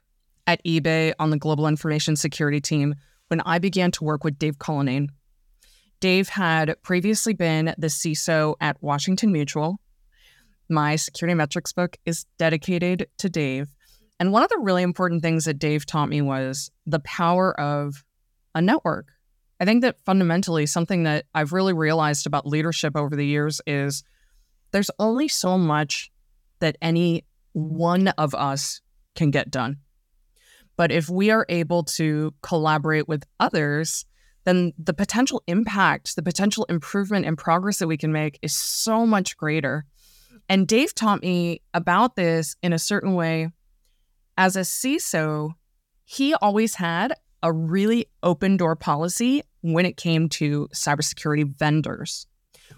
at 0.46 0.64
eBay 0.64 1.12
on 1.18 1.30
the 1.30 1.38
global 1.38 1.66
information 1.66 2.16
security 2.16 2.60
team 2.60 2.94
when 3.28 3.40
I 3.42 3.58
began 3.58 3.90
to 3.92 4.04
work 4.04 4.24
with 4.24 4.38
Dave 4.38 4.58
Cullinane. 4.58 5.08
Dave 6.00 6.28
had 6.28 6.74
previously 6.82 7.32
been 7.32 7.74
the 7.78 7.86
CISO 7.86 8.56
at 8.60 8.82
Washington 8.82 9.32
Mutual. 9.32 9.78
My 10.68 10.96
security 10.96 11.34
metrics 11.34 11.72
book 11.72 11.96
is 12.04 12.26
dedicated 12.38 13.06
to 13.18 13.28
Dave. 13.28 13.68
And 14.18 14.32
one 14.32 14.42
of 14.42 14.50
the 14.50 14.58
really 14.58 14.82
important 14.82 15.22
things 15.22 15.44
that 15.44 15.58
Dave 15.58 15.86
taught 15.86 16.08
me 16.08 16.20
was 16.20 16.70
the 16.86 17.00
power 17.00 17.58
of 17.58 18.04
a 18.54 18.60
network. 18.60 19.06
I 19.60 19.64
think 19.64 19.82
that 19.82 19.96
fundamentally, 20.04 20.66
something 20.66 21.04
that 21.04 21.26
I've 21.34 21.52
really 21.52 21.72
realized 21.72 22.26
about 22.26 22.46
leadership 22.46 22.96
over 22.96 23.14
the 23.14 23.26
years 23.26 23.60
is 23.66 24.02
there's 24.72 24.90
only 24.98 25.28
so 25.28 25.56
much 25.56 26.10
that 26.58 26.76
any 26.82 27.24
one 27.52 28.08
of 28.08 28.34
us 28.34 28.80
can 29.14 29.30
get 29.30 29.50
done. 29.50 29.78
But 30.76 30.90
if 30.90 31.08
we 31.08 31.30
are 31.30 31.46
able 31.48 31.84
to 31.84 32.34
collaborate 32.42 33.08
with 33.08 33.24
others, 33.38 34.04
then 34.44 34.72
the 34.78 34.94
potential 34.94 35.42
impact, 35.46 36.16
the 36.16 36.22
potential 36.22 36.64
improvement 36.64 37.26
and 37.26 37.38
progress 37.38 37.78
that 37.78 37.86
we 37.86 37.96
can 37.96 38.12
make 38.12 38.38
is 38.42 38.54
so 38.54 39.06
much 39.06 39.36
greater. 39.36 39.84
And 40.48 40.66
Dave 40.66 40.94
taught 40.94 41.22
me 41.22 41.62
about 41.74 42.16
this 42.16 42.56
in 42.62 42.72
a 42.72 42.78
certain 42.78 43.14
way. 43.14 43.48
As 44.36 44.56
a 44.56 44.60
CISO, 44.60 45.52
he 46.04 46.34
always 46.34 46.74
had 46.74 47.14
a 47.42 47.52
really 47.52 48.06
open 48.22 48.56
door 48.56 48.76
policy 48.76 49.42
when 49.60 49.86
it 49.86 49.96
came 49.96 50.28
to 50.28 50.68
cybersecurity 50.74 51.56
vendors, 51.56 52.26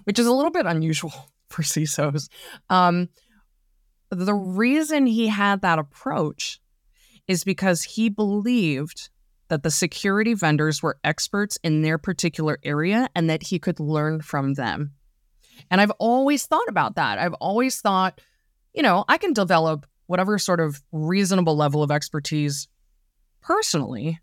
which 0.05 0.19
is 0.19 0.27
a 0.27 0.33
little 0.33 0.51
bit 0.51 0.67
unusual 0.67 1.13
for 1.49 1.63
CISOs. 1.63 2.29
Um, 2.69 3.09
the 4.11 4.35
reason 4.35 5.07
he 5.07 5.29
had 5.29 5.63
that 5.63 5.79
approach 5.79 6.61
is 7.29 7.45
because 7.45 7.83
he 7.83 8.09
believed 8.09 9.09
that 9.49 9.63
the 9.63 9.71
security 9.71 10.35
vendors 10.35 10.83
were 10.83 10.99
experts 11.05 11.59
in 11.63 11.83
their 11.83 11.99
particular 11.99 12.59
area 12.65 13.09
and 13.15 13.29
that 13.29 13.45
he 13.45 13.59
could 13.59 13.79
learn 13.79 14.21
from 14.21 14.55
them. 14.55 14.93
And 15.71 15.81
I've 15.81 15.93
always 15.93 16.47
thought 16.47 16.69
about 16.69 16.97
that. 16.97 17.19
I've 17.19 17.35
always 17.35 17.81
thought, 17.81 18.21
you 18.75 18.83
know, 18.83 19.05
I 19.09 19.19
can 19.19 19.33
develop 19.33 19.87
whatever 20.07 20.39
sort 20.39 20.61
of 20.61 20.83
reasonable 20.93 21.57
level 21.57 21.83
of 21.83 21.91
expertise 21.91 22.69
personally, 23.41 24.21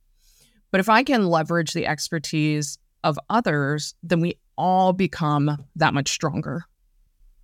but 0.72 0.80
if 0.80 0.90
I 0.90 1.04
can 1.04 1.28
leverage 1.28 1.74
the 1.74 1.86
expertise 1.86 2.78
of 3.04 3.18
others, 3.30 3.96
then 4.04 4.20
we 4.20 4.38
all 4.58 4.94
become 4.94 5.58
that 5.76 5.94
much 5.94 6.10
stronger 6.10 6.66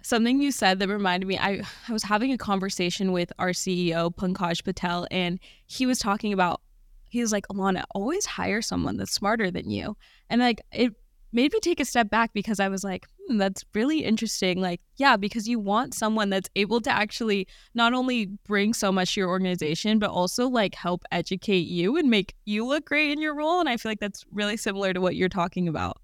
something 0.08 0.42
you 0.42 0.52
said 0.52 0.80
that 0.80 0.88
reminded 0.88 1.28
me 1.28 1.38
I, 1.38 1.62
I 1.88 1.94
was 1.94 2.04
having 2.04 2.32
a 2.32 2.38
conversation 2.38 3.12
with 3.12 3.32
our 3.40 3.50
ceo 3.50 4.14
pankaj 4.14 4.64
patel 4.64 5.08
and 5.12 5.40
he 5.66 5.86
was 5.86 6.00
talking 6.00 6.34
about 6.34 6.62
he 7.10 7.22
was 7.22 7.32
like 7.32 7.48
alana 7.48 7.84
always 7.92 8.26
hire 8.26 8.62
someone 8.62 8.98
that's 8.98 9.12
smarter 9.12 9.50
than 9.52 9.70
you. 9.70 9.98
And 10.30 10.42
like 10.42 10.62
it 10.72 10.94
made 11.32 11.52
me 11.52 11.60
take 11.60 11.80
a 11.80 11.86
step 11.86 12.10
back 12.10 12.32
because 12.34 12.60
i 12.60 12.70
was 12.70 12.84
like 12.84 13.06
hmm, 13.28 13.38
that's 13.38 13.66
really 13.74 14.00
interesting. 14.04 14.62
Like 14.62 14.82
yeah 14.98 15.18
because 15.18 15.48
you 15.48 15.60
want 15.60 15.94
someone 15.94 16.30
that's 16.30 16.50
able 16.56 16.82
to 16.82 16.92
actually 16.92 17.48
not 17.74 17.94
only 17.94 18.28
bring 18.46 18.74
so 18.74 18.92
much 18.92 19.14
to 19.14 19.22
your 19.22 19.30
organization 19.30 20.00
but 20.00 20.10
also 20.10 20.48
like 20.48 20.76
help 20.76 21.04
educate 21.12 21.68
you 21.68 21.98
and 21.98 22.10
make 22.10 22.34
you 22.46 22.66
look 22.66 22.86
great 22.86 23.12
in 23.12 23.22
your 23.22 23.36
role. 23.36 23.60
And 23.60 23.70
i 23.70 23.78
feel 23.78 23.92
like 23.92 24.00
that's 24.00 24.26
really 24.32 24.58
similar 24.58 24.94
to 24.94 25.02
what 25.02 25.16
you're 25.16 25.30
talking 25.30 25.68
about. 25.68 25.98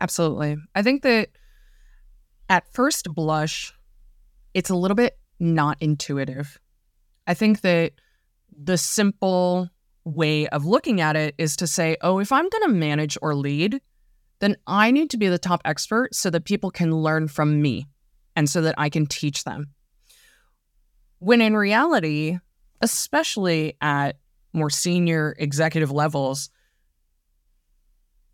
Absolutely. 0.00 0.56
I 0.74 0.82
think 0.82 1.02
that 1.02 1.30
at 2.48 2.72
first 2.72 3.12
blush, 3.12 3.72
it's 4.54 4.70
a 4.70 4.76
little 4.76 4.94
bit 4.94 5.18
not 5.38 5.76
intuitive. 5.80 6.58
I 7.26 7.34
think 7.34 7.60
that 7.62 7.92
the 8.56 8.78
simple 8.78 9.68
way 10.04 10.46
of 10.48 10.64
looking 10.64 11.00
at 11.00 11.16
it 11.16 11.34
is 11.36 11.56
to 11.56 11.66
say, 11.66 11.96
oh, 12.00 12.20
if 12.20 12.32
I'm 12.32 12.48
going 12.48 12.62
to 12.68 12.72
manage 12.74 13.18
or 13.20 13.34
lead, 13.34 13.80
then 14.38 14.56
I 14.66 14.90
need 14.90 15.10
to 15.10 15.16
be 15.16 15.28
the 15.28 15.38
top 15.38 15.60
expert 15.64 16.14
so 16.14 16.30
that 16.30 16.44
people 16.44 16.70
can 16.70 16.94
learn 16.94 17.28
from 17.28 17.60
me 17.60 17.86
and 18.34 18.48
so 18.48 18.62
that 18.62 18.74
I 18.78 18.88
can 18.88 19.06
teach 19.06 19.44
them. 19.44 19.70
When 21.18 21.40
in 21.40 21.56
reality, 21.56 22.38
especially 22.80 23.76
at 23.80 24.18
more 24.52 24.70
senior 24.70 25.34
executive 25.38 25.90
levels, 25.90 26.50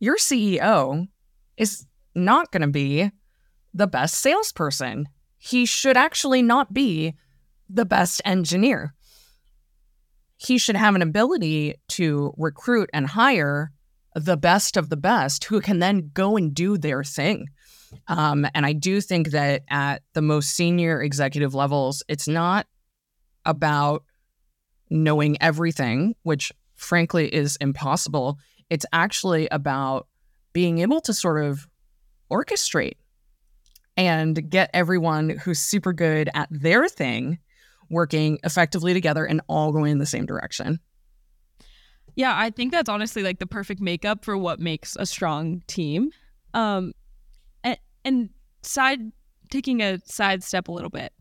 your 0.00 0.16
CEO 0.16 1.09
is 1.57 1.87
not 2.14 2.50
going 2.50 2.62
to 2.62 2.69
be 2.69 3.11
the 3.75 3.87
best 3.87 4.14
salesperson. 4.14 5.09
He 5.38 5.67
should 5.67 5.97
actually 5.97 6.43
not 6.43 6.73
be 6.73 7.14
the 7.69 7.85
best 7.85 8.21
engineer. 8.25 8.95
He 10.37 10.59
should 10.59 10.76
have 10.76 10.95
an 10.95 11.02
ability 11.02 11.76
to 11.88 12.35
recruit 12.37 12.91
and 12.93 13.07
hire 13.07 13.73
the 14.14 14.37
best 14.37 14.76
of 14.76 14.88
the 14.88 14.97
best 14.97 15.45
who 15.45 15.61
can 15.61 15.79
then 15.79 16.11
go 16.12 16.37
and 16.37 16.55
do 16.55 16.76
their 16.76 17.02
thing. 17.02 17.49
Um, 18.09 18.47
and 18.55 18.67
I 18.67 18.73
do 18.73 19.00
think 19.00 19.31
that 19.31 19.62
at 19.69 20.02
the 20.14 20.23
most 20.23 20.50
senior 20.50 21.02
executive 21.02 21.55
levels, 21.55 22.02
it's 22.09 22.29
not 22.29 22.67
about 23.45 24.05
knowing 24.91 25.41
everything, 25.41 26.14
which 26.23 26.52
frankly 26.75 27.33
is 27.33 27.57
impossible. 27.61 28.38
It's 28.71 28.87
actually 28.93 29.49
about 29.50 30.09
being 30.52 30.79
able 30.79 31.00
to 31.02 31.14
sort 31.14 31.45
of 31.45 31.67
orchestrate 32.31 32.97
and 33.97 34.49
get 34.51 34.71
everyone 34.73 35.31
who's 35.31 35.59
super 35.59 35.93
good 35.93 36.31
at 36.35 36.49
their 36.51 36.89
thing 36.89 37.39
working 37.91 38.39
effectively 38.43 38.95
together 38.95 39.25
and 39.25 39.41
all 39.49 39.73
going 39.73 39.93
in 39.93 39.99
the 39.99 40.07
same 40.07 40.27
direction. 40.27 40.81
Yeah, 42.15 42.33
I 42.37 42.51
think 42.51 42.73
that's 42.73 42.89
honestly 42.89 43.23
like 43.23 43.39
the 43.39 43.47
perfect 43.47 43.81
makeup 43.81 44.25
for 44.25 44.37
what 44.37 44.61
makes 44.61 44.97
a 44.99 45.07
strong 45.07 45.63
team. 45.67 46.11
Um 46.55 46.93
and, 47.65 47.79
and 48.05 48.31
side 48.63 49.01
taking 49.51 49.83
a 49.83 49.99
side 50.05 50.43
step 50.43 50.69
a 50.69 50.73
little 50.73 50.91
bit. 50.91 51.13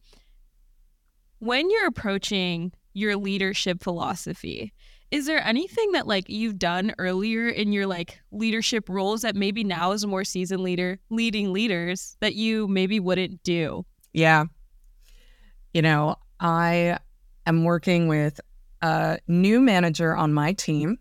When 1.40 1.70
you're 1.70 1.88
approaching 1.88 2.72
your 2.94 3.16
leadership 3.16 3.82
philosophy, 3.84 4.74
is 5.12 5.26
there 5.26 5.46
anything 5.46 5.92
that 5.92 6.08
like 6.08 6.30
you've 6.30 6.58
done 6.58 6.94
earlier 6.98 7.50
in 7.50 7.74
your 7.74 7.86
like 7.86 8.20
leadership 8.32 8.88
roles 8.88 9.22
that 9.22 9.36
maybe 9.36 9.64
now 9.64 9.92
as 9.92 10.04
a 10.04 10.08
more 10.08 10.24
seasoned 10.24 10.64
leader 10.64 11.00
leading 11.10 11.52
leaders 11.52 12.16
that 12.22 12.34
you 12.34 12.68
maybe 12.68 13.00
wouldn't 13.00 13.44
do? 13.44 13.86
Yeah. 14.14 14.46
You 15.74 15.82
know 15.82 16.16
i 16.40 16.98
am 17.46 17.64
working 17.64 18.08
with 18.08 18.40
a 18.82 19.20
new 19.28 19.60
manager 19.60 20.16
on 20.16 20.34
my 20.34 20.54
team. 20.54 20.98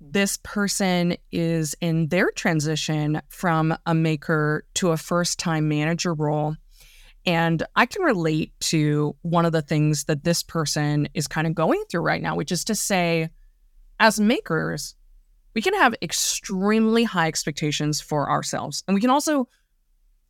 This 0.00 0.38
person 0.42 1.16
is 1.32 1.74
in 1.80 2.08
their 2.08 2.30
transition 2.30 3.22
from 3.28 3.76
a 3.86 3.94
maker 3.94 4.64
to 4.74 4.90
a 4.90 4.98
first 4.98 5.38
time 5.38 5.68
manager 5.68 6.12
role 6.12 6.56
and 7.26 7.64
I 7.74 7.86
can 7.86 8.02
relate 8.02 8.52
to 8.60 9.16
one 9.22 9.44
of 9.44 9.52
the 9.52 9.62
things 9.62 10.04
that 10.04 10.22
this 10.22 10.44
person 10.44 11.08
is 11.12 11.26
kind 11.26 11.46
of 11.46 11.54
going 11.54 11.82
through 11.90 12.02
right 12.02 12.22
now, 12.22 12.36
which 12.36 12.52
is 12.52 12.64
to 12.64 12.74
say, 12.76 13.30
as 13.98 14.20
makers, 14.20 14.94
we 15.54 15.62
can 15.62 15.74
have 15.74 15.94
extremely 16.02 17.04
high 17.04 17.28
expectations 17.28 18.00
for 18.00 18.28
ourselves. 18.30 18.84
And 18.86 18.94
we 18.94 19.00
can 19.00 19.10
also 19.10 19.48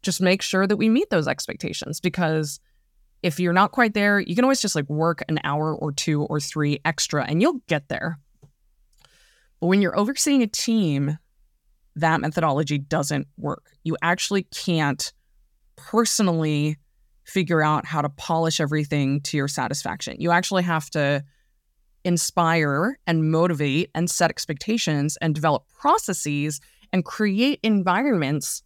just 0.02 0.20
make 0.20 0.40
sure 0.40 0.66
that 0.66 0.76
we 0.76 0.88
meet 0.88 1.10
those 1.10 1.26
expectations 1.26 2.00
because 2.00 2.60
if 3.22 3.40
you're 3.40 3.52
not 3.52 3.72
quite 3.72 3.94
there, 3.94 4.20
you 4.20 4.34
can 4.36 4.44
always 4.44 4.60
just 4.60 4.76
like 4.76 4.88
work 4.88 5.24
an 5.28 5.40
hour 5.42 5.74
or 5.74 5.90
two 5.90 6.22
or 6.22 6.38
three 6.38 6.78
extra 6.84 7.24
and 7.24 7.42
you'll 7.42 7.60
get 7.66 7.88
there. 7.88 8.18
But 9.60 9.66
when 9.66 9.82
you're 9.82 9.98
overseeing 9.98 10.42
a 10.42 10.46
team, 10.46 11.18
that 11.96 12.20
methodology 12.20 12.78
doesn't 12.78 13.26
work. 13.36 13.72
You 13.82 13.96
actually 14.02 14.44
can't 14.44 15.12
personally 15.76 16.76
figure 17.24 17.62
out 17.62 17.84
how 17.84 18.02
to 18.02 18.08
polish 18.10 18.60
everything 18.60 19.20
to 19.22 19.36
your 19.36 19.48
satisfaction. 19.48 20.16
You 20.20 20.30
actually 20.30 20.62
have 20.62 20.88
to 20.90 21.24
inspire 22.06 22.98
and 23.06 23.30
motivate 23.30 23.90
and 23.94 24.08
set 24.08 24.30
expectations 24.30 25.18
and 25.20 25.34
develop 25.34 25.64
processes 25.78 26.60
and 26.92 27.04
create 27.04 27.58
environments 27.64 28.62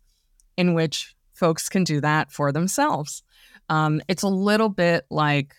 in 0.59 0.75
which 0.75 1.17
folks 1.33 1.71
can 1.71 1.83
do 1.83 2.01
that 2.03 2.31
for 2.31 2.53
themselves. 2.53 3.23
Um, 3.71 4.03
it's 4.09 4.23
a 4.23 4.29
little 4.29 4.69
bit 4.69 5.07
like 5.11 5.55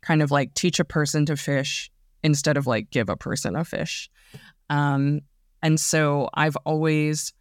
kind 0.00 0.22
of 0.22 0.30
like 0.30 0.54
teach 0.54 0.80
a 0.80 0.84
person 0.84 1.26
to 1.26 1.36
fish 1.36 1.90
instead 2.22 2.56
of 2.56 2.66
like 2.66 2.90
give 2.90 3.10
a 3.10 3.16
person 3.16 3.54
a 3.54 3.64
fish. 3.64 4.08
Um, 4.70 5.20
and 5.62 5.78
so 5.78 6.30
I've 6.32 6.56
always, 6.64 7.34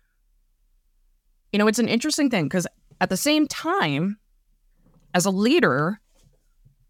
you 1.53 1.60
know, 1.60 1.67
it's 1.67 1.79
an 1.79 1.88
interesting 1.88 2.29
thing 2.29 2.45
because 2.45 2.67
At 3.00 3.10
the 3.10 3.17
same 3.17 3.48
time, 3.48 4.17
as 5.13 5.25
a 5.25 5.31
leader, 5.31 6.00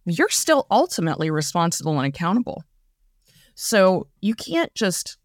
you're 0.05 0.29
still 0.29 0.67
ultimately 0.71 1.29
responsible 1.29 1.99
and 1.99 2.07
accountable. 2.07 2.63
So 3.55 4.07
you 4.21 4.35
can't 4.35 4.73
just 4.73 5.17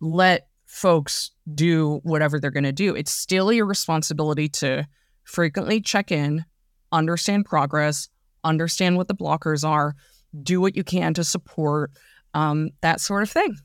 let 0.00 0.48
folks 0.66 1.30
do 1.54 2.00
whatever 2.02 2.38
they're 2.38 2.50
going 2.50 2.64
to 2.64 2.72
do. 2.72 2.94
It's 2.94 3.12
still 3.12 3.52
your 3.52 3.66
responsibility 3.66 4.48
to 4.50 4.86
frequently 5.24 5.80
check 5.80 6.12
in, 6.12 6.44
understand 6.92 7.46
progress, 7.46 8.08
understand 8.44 8.96
what 8.96 9.08
the 9.08 9.14
blockers 9.14 9.66
are, 9.66 9.94
do 10.42 10.60
what 10.60 10.76
you 10.76 10.84
can 10.84 11.14
to 11.14 11.24
support 11.24 11.90
um, 12.34 12.70
that 12.82 13.00
sort 13.00 13.22
of 13.22 13.30
thing. 13.30 13.56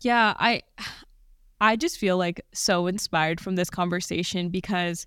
Yeah, 0.00 0.34
I 0.36 0.62
I 1.60 1.76
just 1.76 1.98
feel 1.98 2.18
like 2.18 2.44
so 2.52 2.86
inspired 2.86 3.40
from 3.40 3.56
this 3.56 3.70
conversation 3.70 4.50
because 4.50 5.06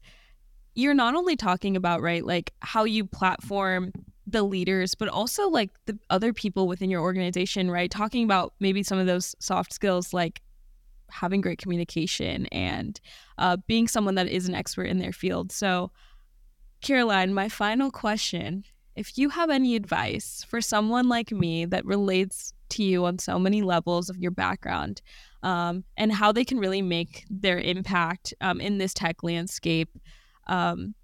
you're 0.75 0.93
not 0.93 1.15
only 1.15 1.35
talking 1.35 1.75
about 1.75 2.01
right 2.01 2.25
like 2.25 2.53
how 2.61 2.83
you 2.83 3.05
platform 3.05 3.91
the 4.27 4.43
leaders 4.43 4.95
but 4.95 5.07
also 5.07 5.49
like 5.49 5.71
the 5.85 5.97
other 6.09 6.33
people 6.33 6.67
within 6.67 6.89
your 6.89 7.01
organization 7.01 7.71
right? 7.71 7.89
Talking 7.89 8.23
about 8.23 8.53
maybe 8.59 8.83
some 8.83 8.99
of 8.99 9.07
those 9.07 9.35
soft 9.39 9.73
skills 9.73 10.13
like 10.13 10.41
having 11.09 11.41
great 11.41 11.57
communication 11.57 12.45
and 12.47 12.99
uh, 13.39 13.57
being 13.67 13.87
someone 13.87 14.15
that 14.15 14.27
is 14.27 14.47
an 14.47 14.53
expert 14.53 14.83
in 14.83 14.99
their 14.99 15.11
field. 15.11 15.51
So 15.51 15.91
caroline 16.81 17.33
my 17.33 17.49
final 17.49 17.91
question 17.91 18.63
if 18.95 19.17
you 19.17 19.29
have 19.29 19.49
any 19.49 19.75
advice 19.75 20.45
for 20.49 20.59
someone 20.59 21.07
like 21.07 21.31
me 21.31 21.65
that 21.65 21.85
relates 21.85 22.53
to 22.69 22.83
you 22.83 23.05
on 23.05 23.17
so 23.17 23.39
many 23.39 23.61
levels 23.61 24.09
of 24.09 24.17
your 24.17 24.31
background 24.31 25.01
um, 25.41 25.83
and 25.97 26.11
how 26.11 26.31
they 26.31 26.43
can 26.43 26.59
really 26.59 26.81
make 26.81 27.25
their 27.29 27.59
impact 27.59 28.33
um, 28.41 28.59
in 28.59 28.77
this 28.77 28.93
tech 28.93 29.23
landscape 29.23 29.89
um, 30.49 30.95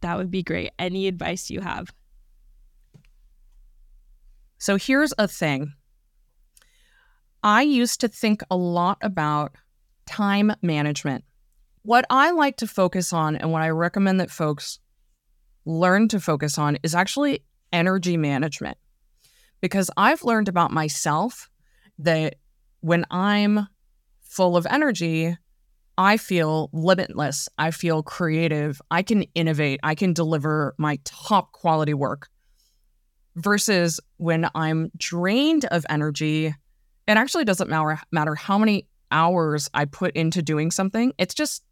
that 0.00 0.16
would 0.16 0.30
be 0.30 0.42
great. 0.42 0.70
Any 0.78 1.06
advice 1.06 1.50
you 1.50 1.60
have? 1.60 1.92
So 4.58 4.76
here's 4.76 5.12
a 5.18 5.28
thing. 5.28 5.74
I 7.42 7.62
used 7.62 8.00
to 8.00 8.08
think 8.08 8.42
a 8.50 8.56
lot 8.56 8.98
about 9.02 9.56
time 10.06 10.52
management. 10.62 11.24
What 11.82 12.04
I 12.08 12.30
like 12.30 12.56
to 12.58 12.68
focus 12.68 13.12
on 13.12 13.34
and 13.34 13.50
what 13.50 13.62
I 13.62 13.70
recommend 13.70 14.20
that 14.20 14.30
folks 14.30 14.78
learn 15.64 16.06
to 16.08 16.20
focus 16.20 16.58
on 16.58 16.78
is 16.84 16.94
actually 16.94 17.44
energy 17.72 18.16
management. 18.16 18.78
Because 19.60 19.90
I've 19.96 20.22
learned 20.22 20.48
about 20.48 20.70
myself 20.70 21.50
that 21.98 22.36
when 22.80 23.04
I'm 23.10 23.66
full 24.22 24.56
of 24.56 24.66
energy, 24.70 25.36
I 25.98 26.16
feel 26.16 26.70
limitless. 26.72 27.48
I 27.58 27.70
feel 27.70 28.02
creative. 28.02 28.80
I 28.90 29.02
can 29.02 29.22
innovate. 29.34 29.80
I 29.82 29.94
can 29.94 30.12
deliver 30.12 30.74
my 30.78 30.98
top 31.04 31.52
quality 31.52 31.94
work. 31.94 32.28
Versus 33.36 34.00
when 34.18 34.48
I'm 34.54 34.90
drained 34.96 35.64
of 35.66 35.86
energy, 35.88 36.46
it 36.46 37.16
actually 37.16 37.44
doesn't 37.44 37.70
matter, 37.70 37.98
matter 38.10 38.34
how 38.34 38.58
many 38.58 38.88
hours 39.10 39.70
I 39.72 39.86
put 39.86 40.14
into 40.14 40.42
doing 40.42 40.70
something. 40.70 41.12
It's 41.18 41.34
just 41.34 41.62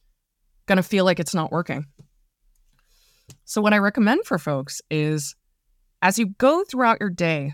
going 0.67 0.77
to 0.77 0.83
feel 0.83 1.05
like 1.05 1.21
it's 1.21 1.35
not 1.35 1.53
working. 1.53 1.87
So, 3.45 3.61
what 3.61 3.75
I 3.75 3.79
recommend 3.79 4.25
for 4.25 4.39
folks 4.39 4.81
is 4.91 5.35
as 6.03 6.19
you 6.19 6.27
go 6.39 6.65
throughout 6.65 6.99
your 7.01 7.11
day, 7.11 7.53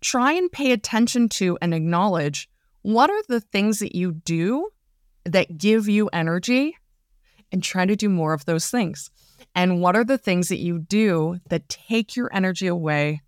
try 0.00 0.32
and 0.32 0.52
pay 0.52 0.72
attention 0.72 1.28
to 1.30 1.58
and 1.60 1.74
acknowledge 1.74 2.48
what 2.82 3.10
are 3.10 3.22
the 3.28 3.40
things 3.40 3.78
that 3.78 3.94
you 3.94 4.12
do 4.12 4.68
that 5.24 5.58
give 5.58 5.88
you 5.88 6.08
energy 6.12 6.76
and 7.52 7.62
try 7.62 7.86
to 7.86 7.96
do 7.96 8.08
more 8.08 8.32
of 8.32 8.44
those 8.44 8.68
things. 8.68 9.10
And 9.54 9.80
what 9.80 9.96
are 9.96 10.04
the 10.04 10.18
things 10.18 10.48
that 10.48 10.58
you 10.58 10.78
do 10.80 11.38
that 11.48 11.68
take 11.68 12.16
your 12.16 12.28
energy 12.34 12.66
away 12.66 13.22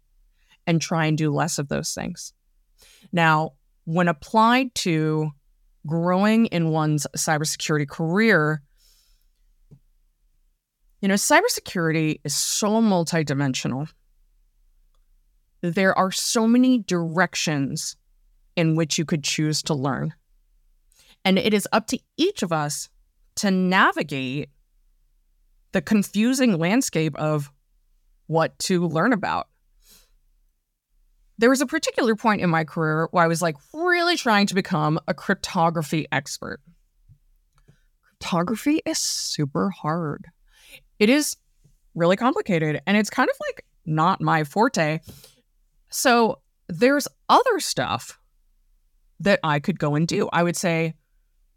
and 0.66 0.80
try 0.80 1.06
and 1.06 1.16
do 1.16 1.32
less 1.32 1.58
of 1.58 1.68
those 1.68 1.94
things? 1.94 2.32
Now, 3.12 3.52
when 3.84 4.08
applied 4.08 4.74
to 4.76 5.30
growing 5.86 6.46
in 6.46 6.70
one's 6.70 7.06
cybersecurity 7.16 7.88
career, 7.88 8.62
you 11.00 11.08
know, 11.08 11.14
cybersecurity 11.14 12.20
is 12.24 12.34
so 12.34 12.82
multidimensional. 12.82 13.88
There 15.60 15.96
are 15.96 16.10
so 16.10 16.48
many 16.48 16.78
directions 16.78 17.96
in 18.56 18.74
which 18.74 18.98
you 18.98 19.04
could 19.04 19.22
choose 19.22 19.62
to 19.64 19.74
learn. 19.74 20.14
And 21.26 21.40
it 21.40 21.52
is 21.52 21.66
up 21.72 21.88
to 21.88 21.98
each 22.16 22.44
of 22.44 22.52
us 22.52 22.88
to 23.36 23.50
navigate 23.50 24.48
the 25.72 25.82
confusing 25.82 26.56
landscape 26.56 27.16
of 27.16 27.50
what 28.28 28.56
to 28.60 28.86
learn 28.86 29.12
about. 29.12 29.48
There 31.36 31.50
was 31.50 31.60
a 31.60 31.66
particular 31.66 32.14
point 32.14 32.42
in 32.42 32.48
my 32.48 32.62
career 32.62 33.08
where 33.10 33.24
I 33.24 33.26
was 33.26 33.42
like 33.42 33.56
really 33.74 34.16
trying 34.16 34.46
to 34.46 34.54
become 34.54 35.00
a 35.08 35.14
cryptography 35.14 36.06
expert. 36.12 36.60
Cryptography 38.02 38.80
is 38.86 38.98
super 38.98 39.70
hard. 39.70 40.28
It 41.00 41.10
is 41.10 41.36
really 41.96 42.16
complicated 42.16 42.80
and 42.86 42.96
it's 42.96 43.10
kind 43.10 43.28
of 43.28 43.36
like 43.48 43.66
not 43.84 44.20
my 44.20 44.44
forte. 44.44 45.00
So 45.90 46.40
there's 46.68 47.08
other 47.28 47.58
stuff 47.58 48.20
that 49.18 49.40
I 49.42 49.58
could 49.58 49.80
go 49.80 49.96
and 49.96 50.06
do. 50.06 50.28
I 50.32 50.44
would 50.44 50.56
say, 50.56 50.94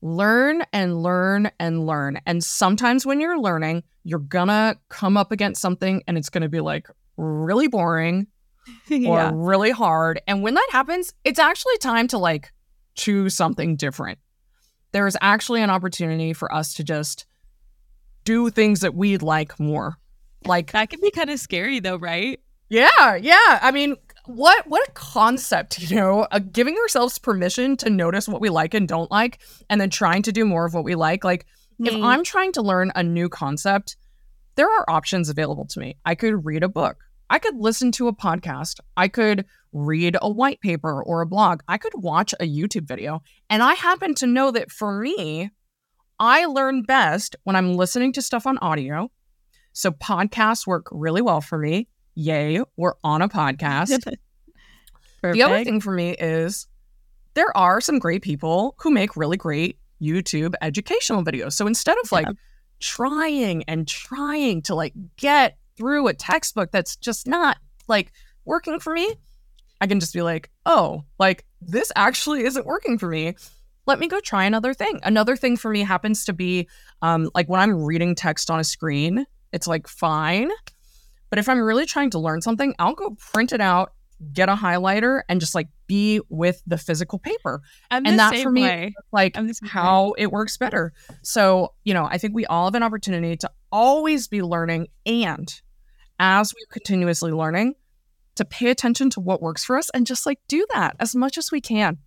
learn 0.02 0.64
and 0.72 1.02
learn 1.02 1.52
and 1.60 1.86
learn. 1.86 2.20
And 2.26 2.44
sometimes 2.44 3.06
when 3.06 3.20
you're 3.20 3.40
learning, 3.40 3.84
you're 4.04 4.20
gonna 4.20 4.76
come 4.90 5.18
up 5.18 5.32
against 5.32 5.62
something 5.62 6.04
and 6.08 6.18
it's 6.18 6.30
gonna 6.30 6.50
be 6.50 6.62
like 6.62 6.88
really 7.18 7.68
boring 7.68 8.28
yeah. 8.88 9.30
or 9.30 9.36
really 9.36 9.72
hard. 9.72 10.22
And 10.28 10.42
when 10.42 10.54
that 10.54 10.68
happens, 10.72 11.14
it's 11.24 11.40
actually 11.40 11.78
time 11.80 12.08
to 12.10 12.18
like 12.18 12.52
choose 12.96 13.36
something 13.36 13.76
different. 13.76 14.20
There's 14.92 15.16
actually 15.22 15.62
an 15.62 15.70
opportunity 15.70 16.34
for 16.34 16.54
us 16.54 16.74
to 16.76 16.84
just 16.84 17.26
do 18.24 18.50
things 18.50 18.82
that 18.82 18.96
we'd 18.96 19.22
like 19.22 19.60
more. 19.60 19.98
Like 20.46 20.72
that 20.72 20.90
can 20.90 21.02
be 21.02 21.12
kind 21.12 21.30
of 21.30 21.40
scary 21.40 21.80
though, 21.80 21.98
right? 21.98 22.40
Yeah, 22.70 23.16
yeah. 23.16 23.60
I 23.62 23.72
mean, 23.72 23.96
what 24.30 24.68
what 24.68 24.88
a 24.88 24.92
concept 24.92 25.89
you 25.89 25.96
know 25.96 26.28
uh, 26.32 26.39
giving 26.39 26.78
ourselves 26.78 27.18
permission 27.18 27.76
to 27.76 27.89
notice 27.89 28.28
what 28.28 28.42
we 28.42 28.50
like 28.50 28.76
and 28.76 28.88
don't 28.88 29.10
like 29.10 29.39
and 29.72 29.82
then 29.82 29.89
trying 29.89 30.22
to 30.22 30.32
do 30.32 30.46
more 30.46 30.65
of 30.65 30.74
what 30.76 30.84
we 30.84 30.94
like. 30.94 31.24
Like 31.24 31.48
mm. 31.82 31.88
if 31.88 31.96
i'm 31.96 32.24
trying 32.24 32.52
to 32.52 32.62
learn 32.62 32.92
a 32.96 33.02
new 33.02 33.28
concept 33.28 33.98
there 34.56 34.70
are 34.70 34.89
options 34.89 35.30
available 35.30 35.65
to 35.68 35.80
me. 35.80 35.96
I 36.04 36.15
could 36.15 36.44
read 36.44 36.63
a 36.63 36.68
book. 36.68 36.98
I 37.30 37.39
could 37.39 37.56
listen 37.56 37.94
to 37.94 38.10
a 38.10 38.13
podcast. 38.13 38.82
I 38.98 39.08
could 39.08 39.46
read 39.72 40.18
a 40.22 40.30
white 40.30 40.60
paper 40.60 41.02
or 41.02 41.22
a 41.22 41.26
blog. 41.26 41.62
I 41.68 41.78
could 41.78 41.94
watch 41.96 42.34
a 42.39 42.46
youtube 42.46 42.88
video. 42.88 43.24
And 43.50 43.63
i 43.63 43.74
happen 43.74 44.13
to 44.15 44.28
know 44.28 44.52
that 44.52 44.70
for 44.72 45.00
me 45.00 45.50
i 46.20 46.46
learn 46.46 46.84
best 46.84 47.36
when 47.46 47.56
i'm 47.56 47.74
listening 47.74 48.13
to 48.13 48.22
stuff 48.22 48.46
on 48.46 48.60
audio. 48.60 49.10
So 49.74 49.92
podcasts 49.92 50.68
work 50.68 50.88
really 50.92 51.22
well 51.22 51.42
for 51.42 51.58
me 51.58 51.88
Yay, 52.20 52.62
we're 52.76 52.96
on 53.02 53.22
a 53.22 53.30
podcast. 53.30 54.04
the 55.24 55.42
other 55.42 55.64
thing 55.64 55.80
for 55.80 55.94
me 55.94 56.18
is 56.20 56.68
there 57.34 57.56
are 57.56 57.80
some 57.80 57.98
great 57.98 58.22
people 58.22 58.76
who 58.80 58.92
make 58.92 59.16
really 59.16 59.38
great 59.38 59.80
YouTube 60.02 60.54
educational 60.62 61.24
videos. 61.24 61.54
So 61.54 61.66
instead 61.66 61.96
of 62.04 62.12
like 62.12 62.26
yeah. 62.26 62.34
trying 62.82 63.64
and 63.70 63.88
trying 63.88 64.62
to 64.64 64.76
like 64.76 64.92
get 65.16 65.58
through 65.78 66.10
a 66.10 66.14
textbook 66.14 66.72
that's 66.72 66.98
just 66.98 67.26
not 67.26 67.56
like 67.88 68.12
working 68.44 68.82
for 68.82 68.94
me, 68.94 69.16
I 69.80 69.88
can 69.88 70.02
just 70.02 70.14
be 70.14 70.22
like, 70.22 70.50
oh, 70.66 71.06
like 71.20 71.46
this 71.62 71.90
actually 71.96 72.44
isn't 72.44 72.66
working 72.66 72.98
for 72.98 73.08
me. 73.08 73.36
Let 73.86 73.98
me 73.98 74.10
go 74.10 74.20
try 74.20 74.44
another 74.44 74.74
thing. 74.74 75.00
Another 75.04 75.38
thing 75.38 75.56
for 75.56 75.72
me 75.72 75.84
happens 75.84 76.26
to 76.26 76.34
be 76.34 76.68
um, 77.02 77.32
like 77.34 77.48
when 77.48 77.62
I'm 77.62 77.82
reading 77.82 78.14
text 78.14 78.52
on 78.52 78.60
a 78.60 78.66
screen, 78.66 79.26
it's 79.54 79.68
like 79.68 79.88
fine. 79.88 80.50
But 81.30 81.39
if 81.39 81.50
I'm 81.50 81.60
really 81.60 81.86
trying 81.86 82.10
to 82.12 82.20
learn 82.20 82.42
something, 82.42 82.74
I'll 82.80 82.96
go 82.96 83.12
print 83.32 83.52
it 83.52 83.62
out, 83.62 83.94
get 84.34 84.50
a 84.50 84.56
highlighter, 84.56 85.22
and 85.30 85.39
just 85.39 85.56
like 85.56 85.68
be 85.88 86.22
with 86.30 86.62
the 86.65 86.78
physical 86.78 87.20
paper. 87.20 87.62
I'm 87.92 88.06
and 88.06 88.20
that 88.20 88.36
for 88.38 88.52
me, 88.52 88.63
way. 88.63 88.94
like 89.12 89.38
how 89.63 90.08
way. 90.08 90.13
it 90.18 90.32
works 90.32 90.58
better. 90.58 90.94
So, 91.22 91.74
you 91.84 91.94
know, 91.94 92.06
I 92.06 92.18
think 92.18 92.34
we 92.34 92.46
all 92.46 92.65
have 92.65 92.76
an 92.76 92.84
opportunity 92.84 93.38
to 93.38 93.52
always 93.72 94.28
be 94.28 94.42
learning 94.42 94.88
and 95.06 95.62
as 96.20 96.54
we're 96.54 96.72
continuously 96.72 97.32
learning, 97.32 97.76
to 98.36 98.46
pay 98.46 98.70
attention 98.70 99.10
to 99.12 99.20
what 99.20 99.42
works 99.42 99.63
for 99.63 99.78
us 99.78 99.89
and 99.94 100.06
just 100.06 100.26
like 100.26 100.39
do 100.48 100.65
that 100.74 100.96
as 101.00 101.15
much 101.15 101.38
as 101.38 101.52
we 101.52 101.62
can. 101.62 101.98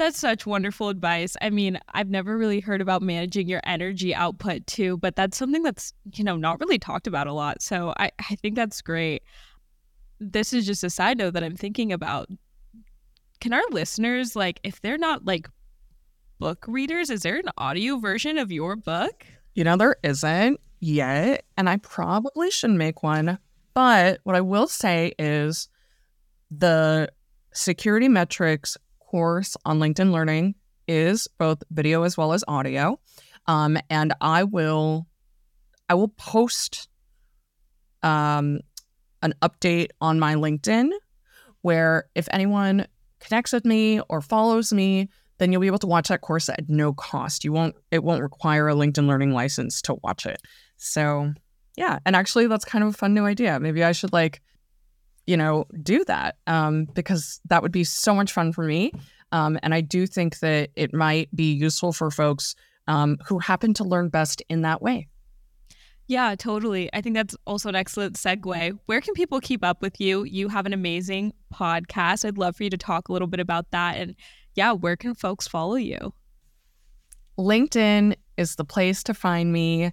That's 0.00 0.18
such 0.18 0.46
wonderful 0.46 0.88
advice. 0.88 1.36
I 1.42 1.50
mean, 1.50 1.78
I've 1.92 2.08
never 2.08 2.38
really 2.38 2.60
heard 2.60 2.80
about 2.80 3.02
managing 3.02 3.48
your 3.48 3.60
energy 3.64 4.14
output 4.14 4.66
too, 4.66 4.96
but 4.96 5.14
that's 5.14 5.36
something 5.36 5.62
that's, 5.62 5.92
you 6.14 6.24
know, 6.24 6.36
not 6.36 6.58
really 6.58 6.78
talked 6.78 7.06
about 7.06 7.26
a 7.26 7.34
lot. 7.34 7.60
So 7.60 7.92
I, 7.98 8.10
I 8.18 8.36
think 8.36 8.54
that's 8.54 8.80
great. 8.80 9.22
This 10.18 10.54
is 10.54 10.64
just 10.64 10.82
a 10.82 10.88
side 10.88 11.18
note 11.18 11.34
that 11.34 11.44
I'm 11.44 11.54
thinking 11.54 11.92
about. 11.92 12.28
Can 13.40 13.52
our 13.52 13.62
listeners, 13.70 14.34
like, 14.34 14.58
if 14.62 14.80
they're 14.80 14.96
not 14.96 15.26
like 15.26 15.48
book 16.40 16.64
readers. 16.66 17.10
Is 17.10 17.22
there 17.22 17.36
an 17.36 17.50
audio 17.58 17.98
version 17.98 18.38
of 18.38 18.50
your 18.50 18.74
book? 18.74 19.24
You 19.54 19.62
know, 19.62 19.76
there 19.76 19.96
isn't 20.02 20.58
yet, 20.80 21.44
and 21.56 21.68
I 21.68 21.76
probably 21.76 22.50
should 22.50 22.70
make 22.70 23.04
one. 23.04 23.38
But 23.74 24.20
what 24.24 24.34
I 24.34 24.40
will 24.40 24.66
say 24.66 25.12
is 25.18 25.68
the 26.50 27.08
security 27.52 28.08
metrics 28.08 28.76
course 29.10 29.56
on 29.64 29.78
LinkedIn 29.78 30.12
Learning 30.12 30.54
is 30.86 31.28
both 31.38 31.62
video 31.70 32.02
as 32.02 32.16
well 32.16 32.32
as 32.32 32.44
audio. 32.46 32.98
Um, 33.46 33.78
and 33.88 34.12
I 34.20 34.44
will 34.44 35.06
I 35.88 35.94
will 35.94 36.08
post 36.08 36.88
um, 38.02 38.60
an 39.22 39.34
update 39.42 39.88
on 40.00 40.20
my 40.20 40.34
LinkedIn 40.34 40.90
where 41.62 42.08
if 42.14 42.28
anyone 42.30 42.86
connects 43.18 43.52
with 43.52 43.64
me 43.64 44.00
or 44.08 44.20
follows 44.20 44.72
me, 44.72 45.08
then 45.38 45.52
you'll 45.52 45.60
be 45.60 45.66
able 45.66 45.78
to 45.78 45.86
watch 45.86 46.08
that 46.08 46.20
course 46.20 46.48
at 46.48 46.68
no 46.68 46.92
cost. 46.92 47.44
You 47.44 47.52
won't 47.52 47.74
it 47.90 48.04
won't 48.04 48.22
require 48.22 48.68
a 48.68 48.74
LinkedIn 48.74 49.06
learning 49.06 49.32
license 49.32 49.82
to 49.82 49.94
watch 50.02 50.26
it. 50.26 50.40
So 50.76 51.32
yeah, 51.76 51.98
and 52.06 52.14
actually 52.14 52.46
that's 52.46 52.64
kind 52.64 52.84
of 52.84 52.90
a 52.90 52.96
fun 52.96 53.14
new 53.14 53.24
idea. 53.24 53.58
Maybe 53.58 53.82
I 53.82 53.92
should 53.92 54.12
like, 54.12 54.42
you 55.26 55.36
know, 55.36 55.66
do 55.82 56.04
that 56.04 56.36
um, 56.46 56.86
because 56.94 57.40
that 57.48 57.62
would 57.62 57.72
be 57.72 57.84
so 57.84 58.14
much 58.14 58.32
fun 58.32 58.52
for 58.52 58.64
me. 58.64 58.92
Um, 59.32 59.58
and 59.62 59.74
I 59.74 59.80
do 59.80 60.06
think 60.06 60.40
that 60.40 60.70
it 60.76 60.92
might 60.92 61.34
be 61.34 61.52
useful 61.52 61.92
for 61.92 62.10
folks 62.10 62.54
um, 62.88 63.18
who 63.24 63.38
happen 63.38 63.74
to 63.74 63.84
learn 63.84 64.08
best 64.08 64.42
in 64.48 64.62
that 64.62 64.82
way. 64.82 65.08
Yeah, 66.08 66.34
totally. 66.34 66.90
I 66.92 67.00
think 67.00 67.14
that's 67.14 67.36
also 67.46 67.68
an 67.68 67.76
excellent 67.76 68.16
segue. 68.16 68.76
Where 68.86 69.00
can 69.00 69.14
people 69.14 69.40
keep 69.40 69.64
up 69.64 69.80
with 69.80 70.00
you? 70.00 70.24
You 70.24 70.48
have 70.48 70.66
an 70.66 70.72
amazing 70.72 71.32
podcast. 71.54 72.24
I'd 72.24 72.36
love 72.36 72.56
for 72.56 72.64
you 72.64 72.70
to 72.70 72.76
talk 72.76 73.08
a 73.08 73.12
little 73.12 73.28
bit 73.28 73.38
about 73.38 73.70
that. 73.70 73.96
And 73.96 74.16
yeah, 74.56 74.72
where 74.72 74.96
can 74.96 75.14
folks 75.14 75.46
follow 75.46 75.76
you? 75.76 76.12
LinkedIn 77.38 78.16
is 78.36 78.56
the 78.56 78.64
place 78.64 79.04
to 79.04 79.14
find 79.14 79.52
me. 79.52 79.92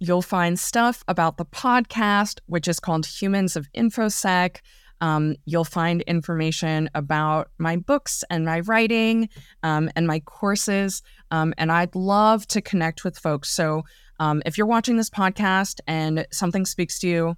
You'll 0.00 0.22
find 0.22 0.58
stuff 0.58 1.02
about 1.08 1.36
the 1.36 1.44
podcast, 1.44 2.40
which 2.46 2.68
is 2.68 2.78
called 2.78 3.06
Humans 3.06 3.56
of 3.56 3.66
InfoSec. 3.72 4.58
Um, 5.00 5.36
you'll 5.44 5.64
find 5.64 6.02
information 6.02 6.90
about 6.94 7.50
my 7.58 7.76
books 7.76 8.24
and 8.30 8.44
my 8.44 8.60
writing 8.60 9.28
um, 9.62 9.90
and 9.96 10.06
my 10.06 10.20
courses. 10.20 11.02
Um, 11.30 11.54
and 11.58 11.70
I'd 11.70 11.94
love 11.94 12.46
to 12.48 12.60
connect 12.60 13.04
with 13.04 13.18
folks. 13.18 13.50
So 13.50 13.84
um, 14.20 14.42
if 14.46 14.58
you're 14.58 14.66
watching 14.66 14.96
this 14.96 15.10
podcast 15.10 15.80
and 15.86 16.26
something 16.32 16.66
speaks 16.66 16.98
to 17.00 17.08
you, 17.08 17.36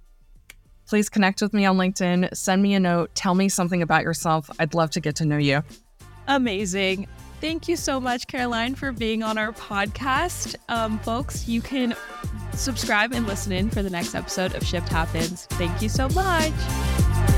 please 0.87 1.09
connect 1.09 1.41
with 1.41 1.53
me 1.53 1.65
on 1.65 1.77
LinkedIn. 1.77 2.35
Send 2.35 2.61
me 2.61 2.73
a 2.73 2.79
note. 2.79 3.13
Tell 3.15 3.35
me 3.35 3.49
something 3.49 3.81
about 3.81 4.03
yourself. 4.03 4.49
I'd 4.59 4.73
love 4.73 4.91
to 4.91 4.99
get 4.99 5.15
to 5.17 5.25
know 5.25 5.37
you. 5.37 5.63
Amazing. 6.27 7.07
Thank 7.39 7.67
you 7.67 7.75
so 7.75 7.99
much, 7.99 8.27
Caroline, 8.27 8.75
for 8.75 8.91
being 8.91 9.23
on 9.23 9.37
our 9.37 9.51
podcast. 9.51 10.55
Um, 10.69 10.99
folks, 10.99 11.47
you 11.47 11.61
can 11.61 11.95
subscribe 12.53 13.13
and 13.13 13.27
listen 13.27 13.51
in 13.51 13.69
for 13.69 13.81
the 13.81 13.89
next 13.89 14.15
episode 14.15 14.55
of 14.55 14.65
Shift 14.65 14.89
Happens. 14.89 15.45
Thank 15.51 15.81
you 15.81 15.89
so 15.89 16.09
much. 16.09 17.30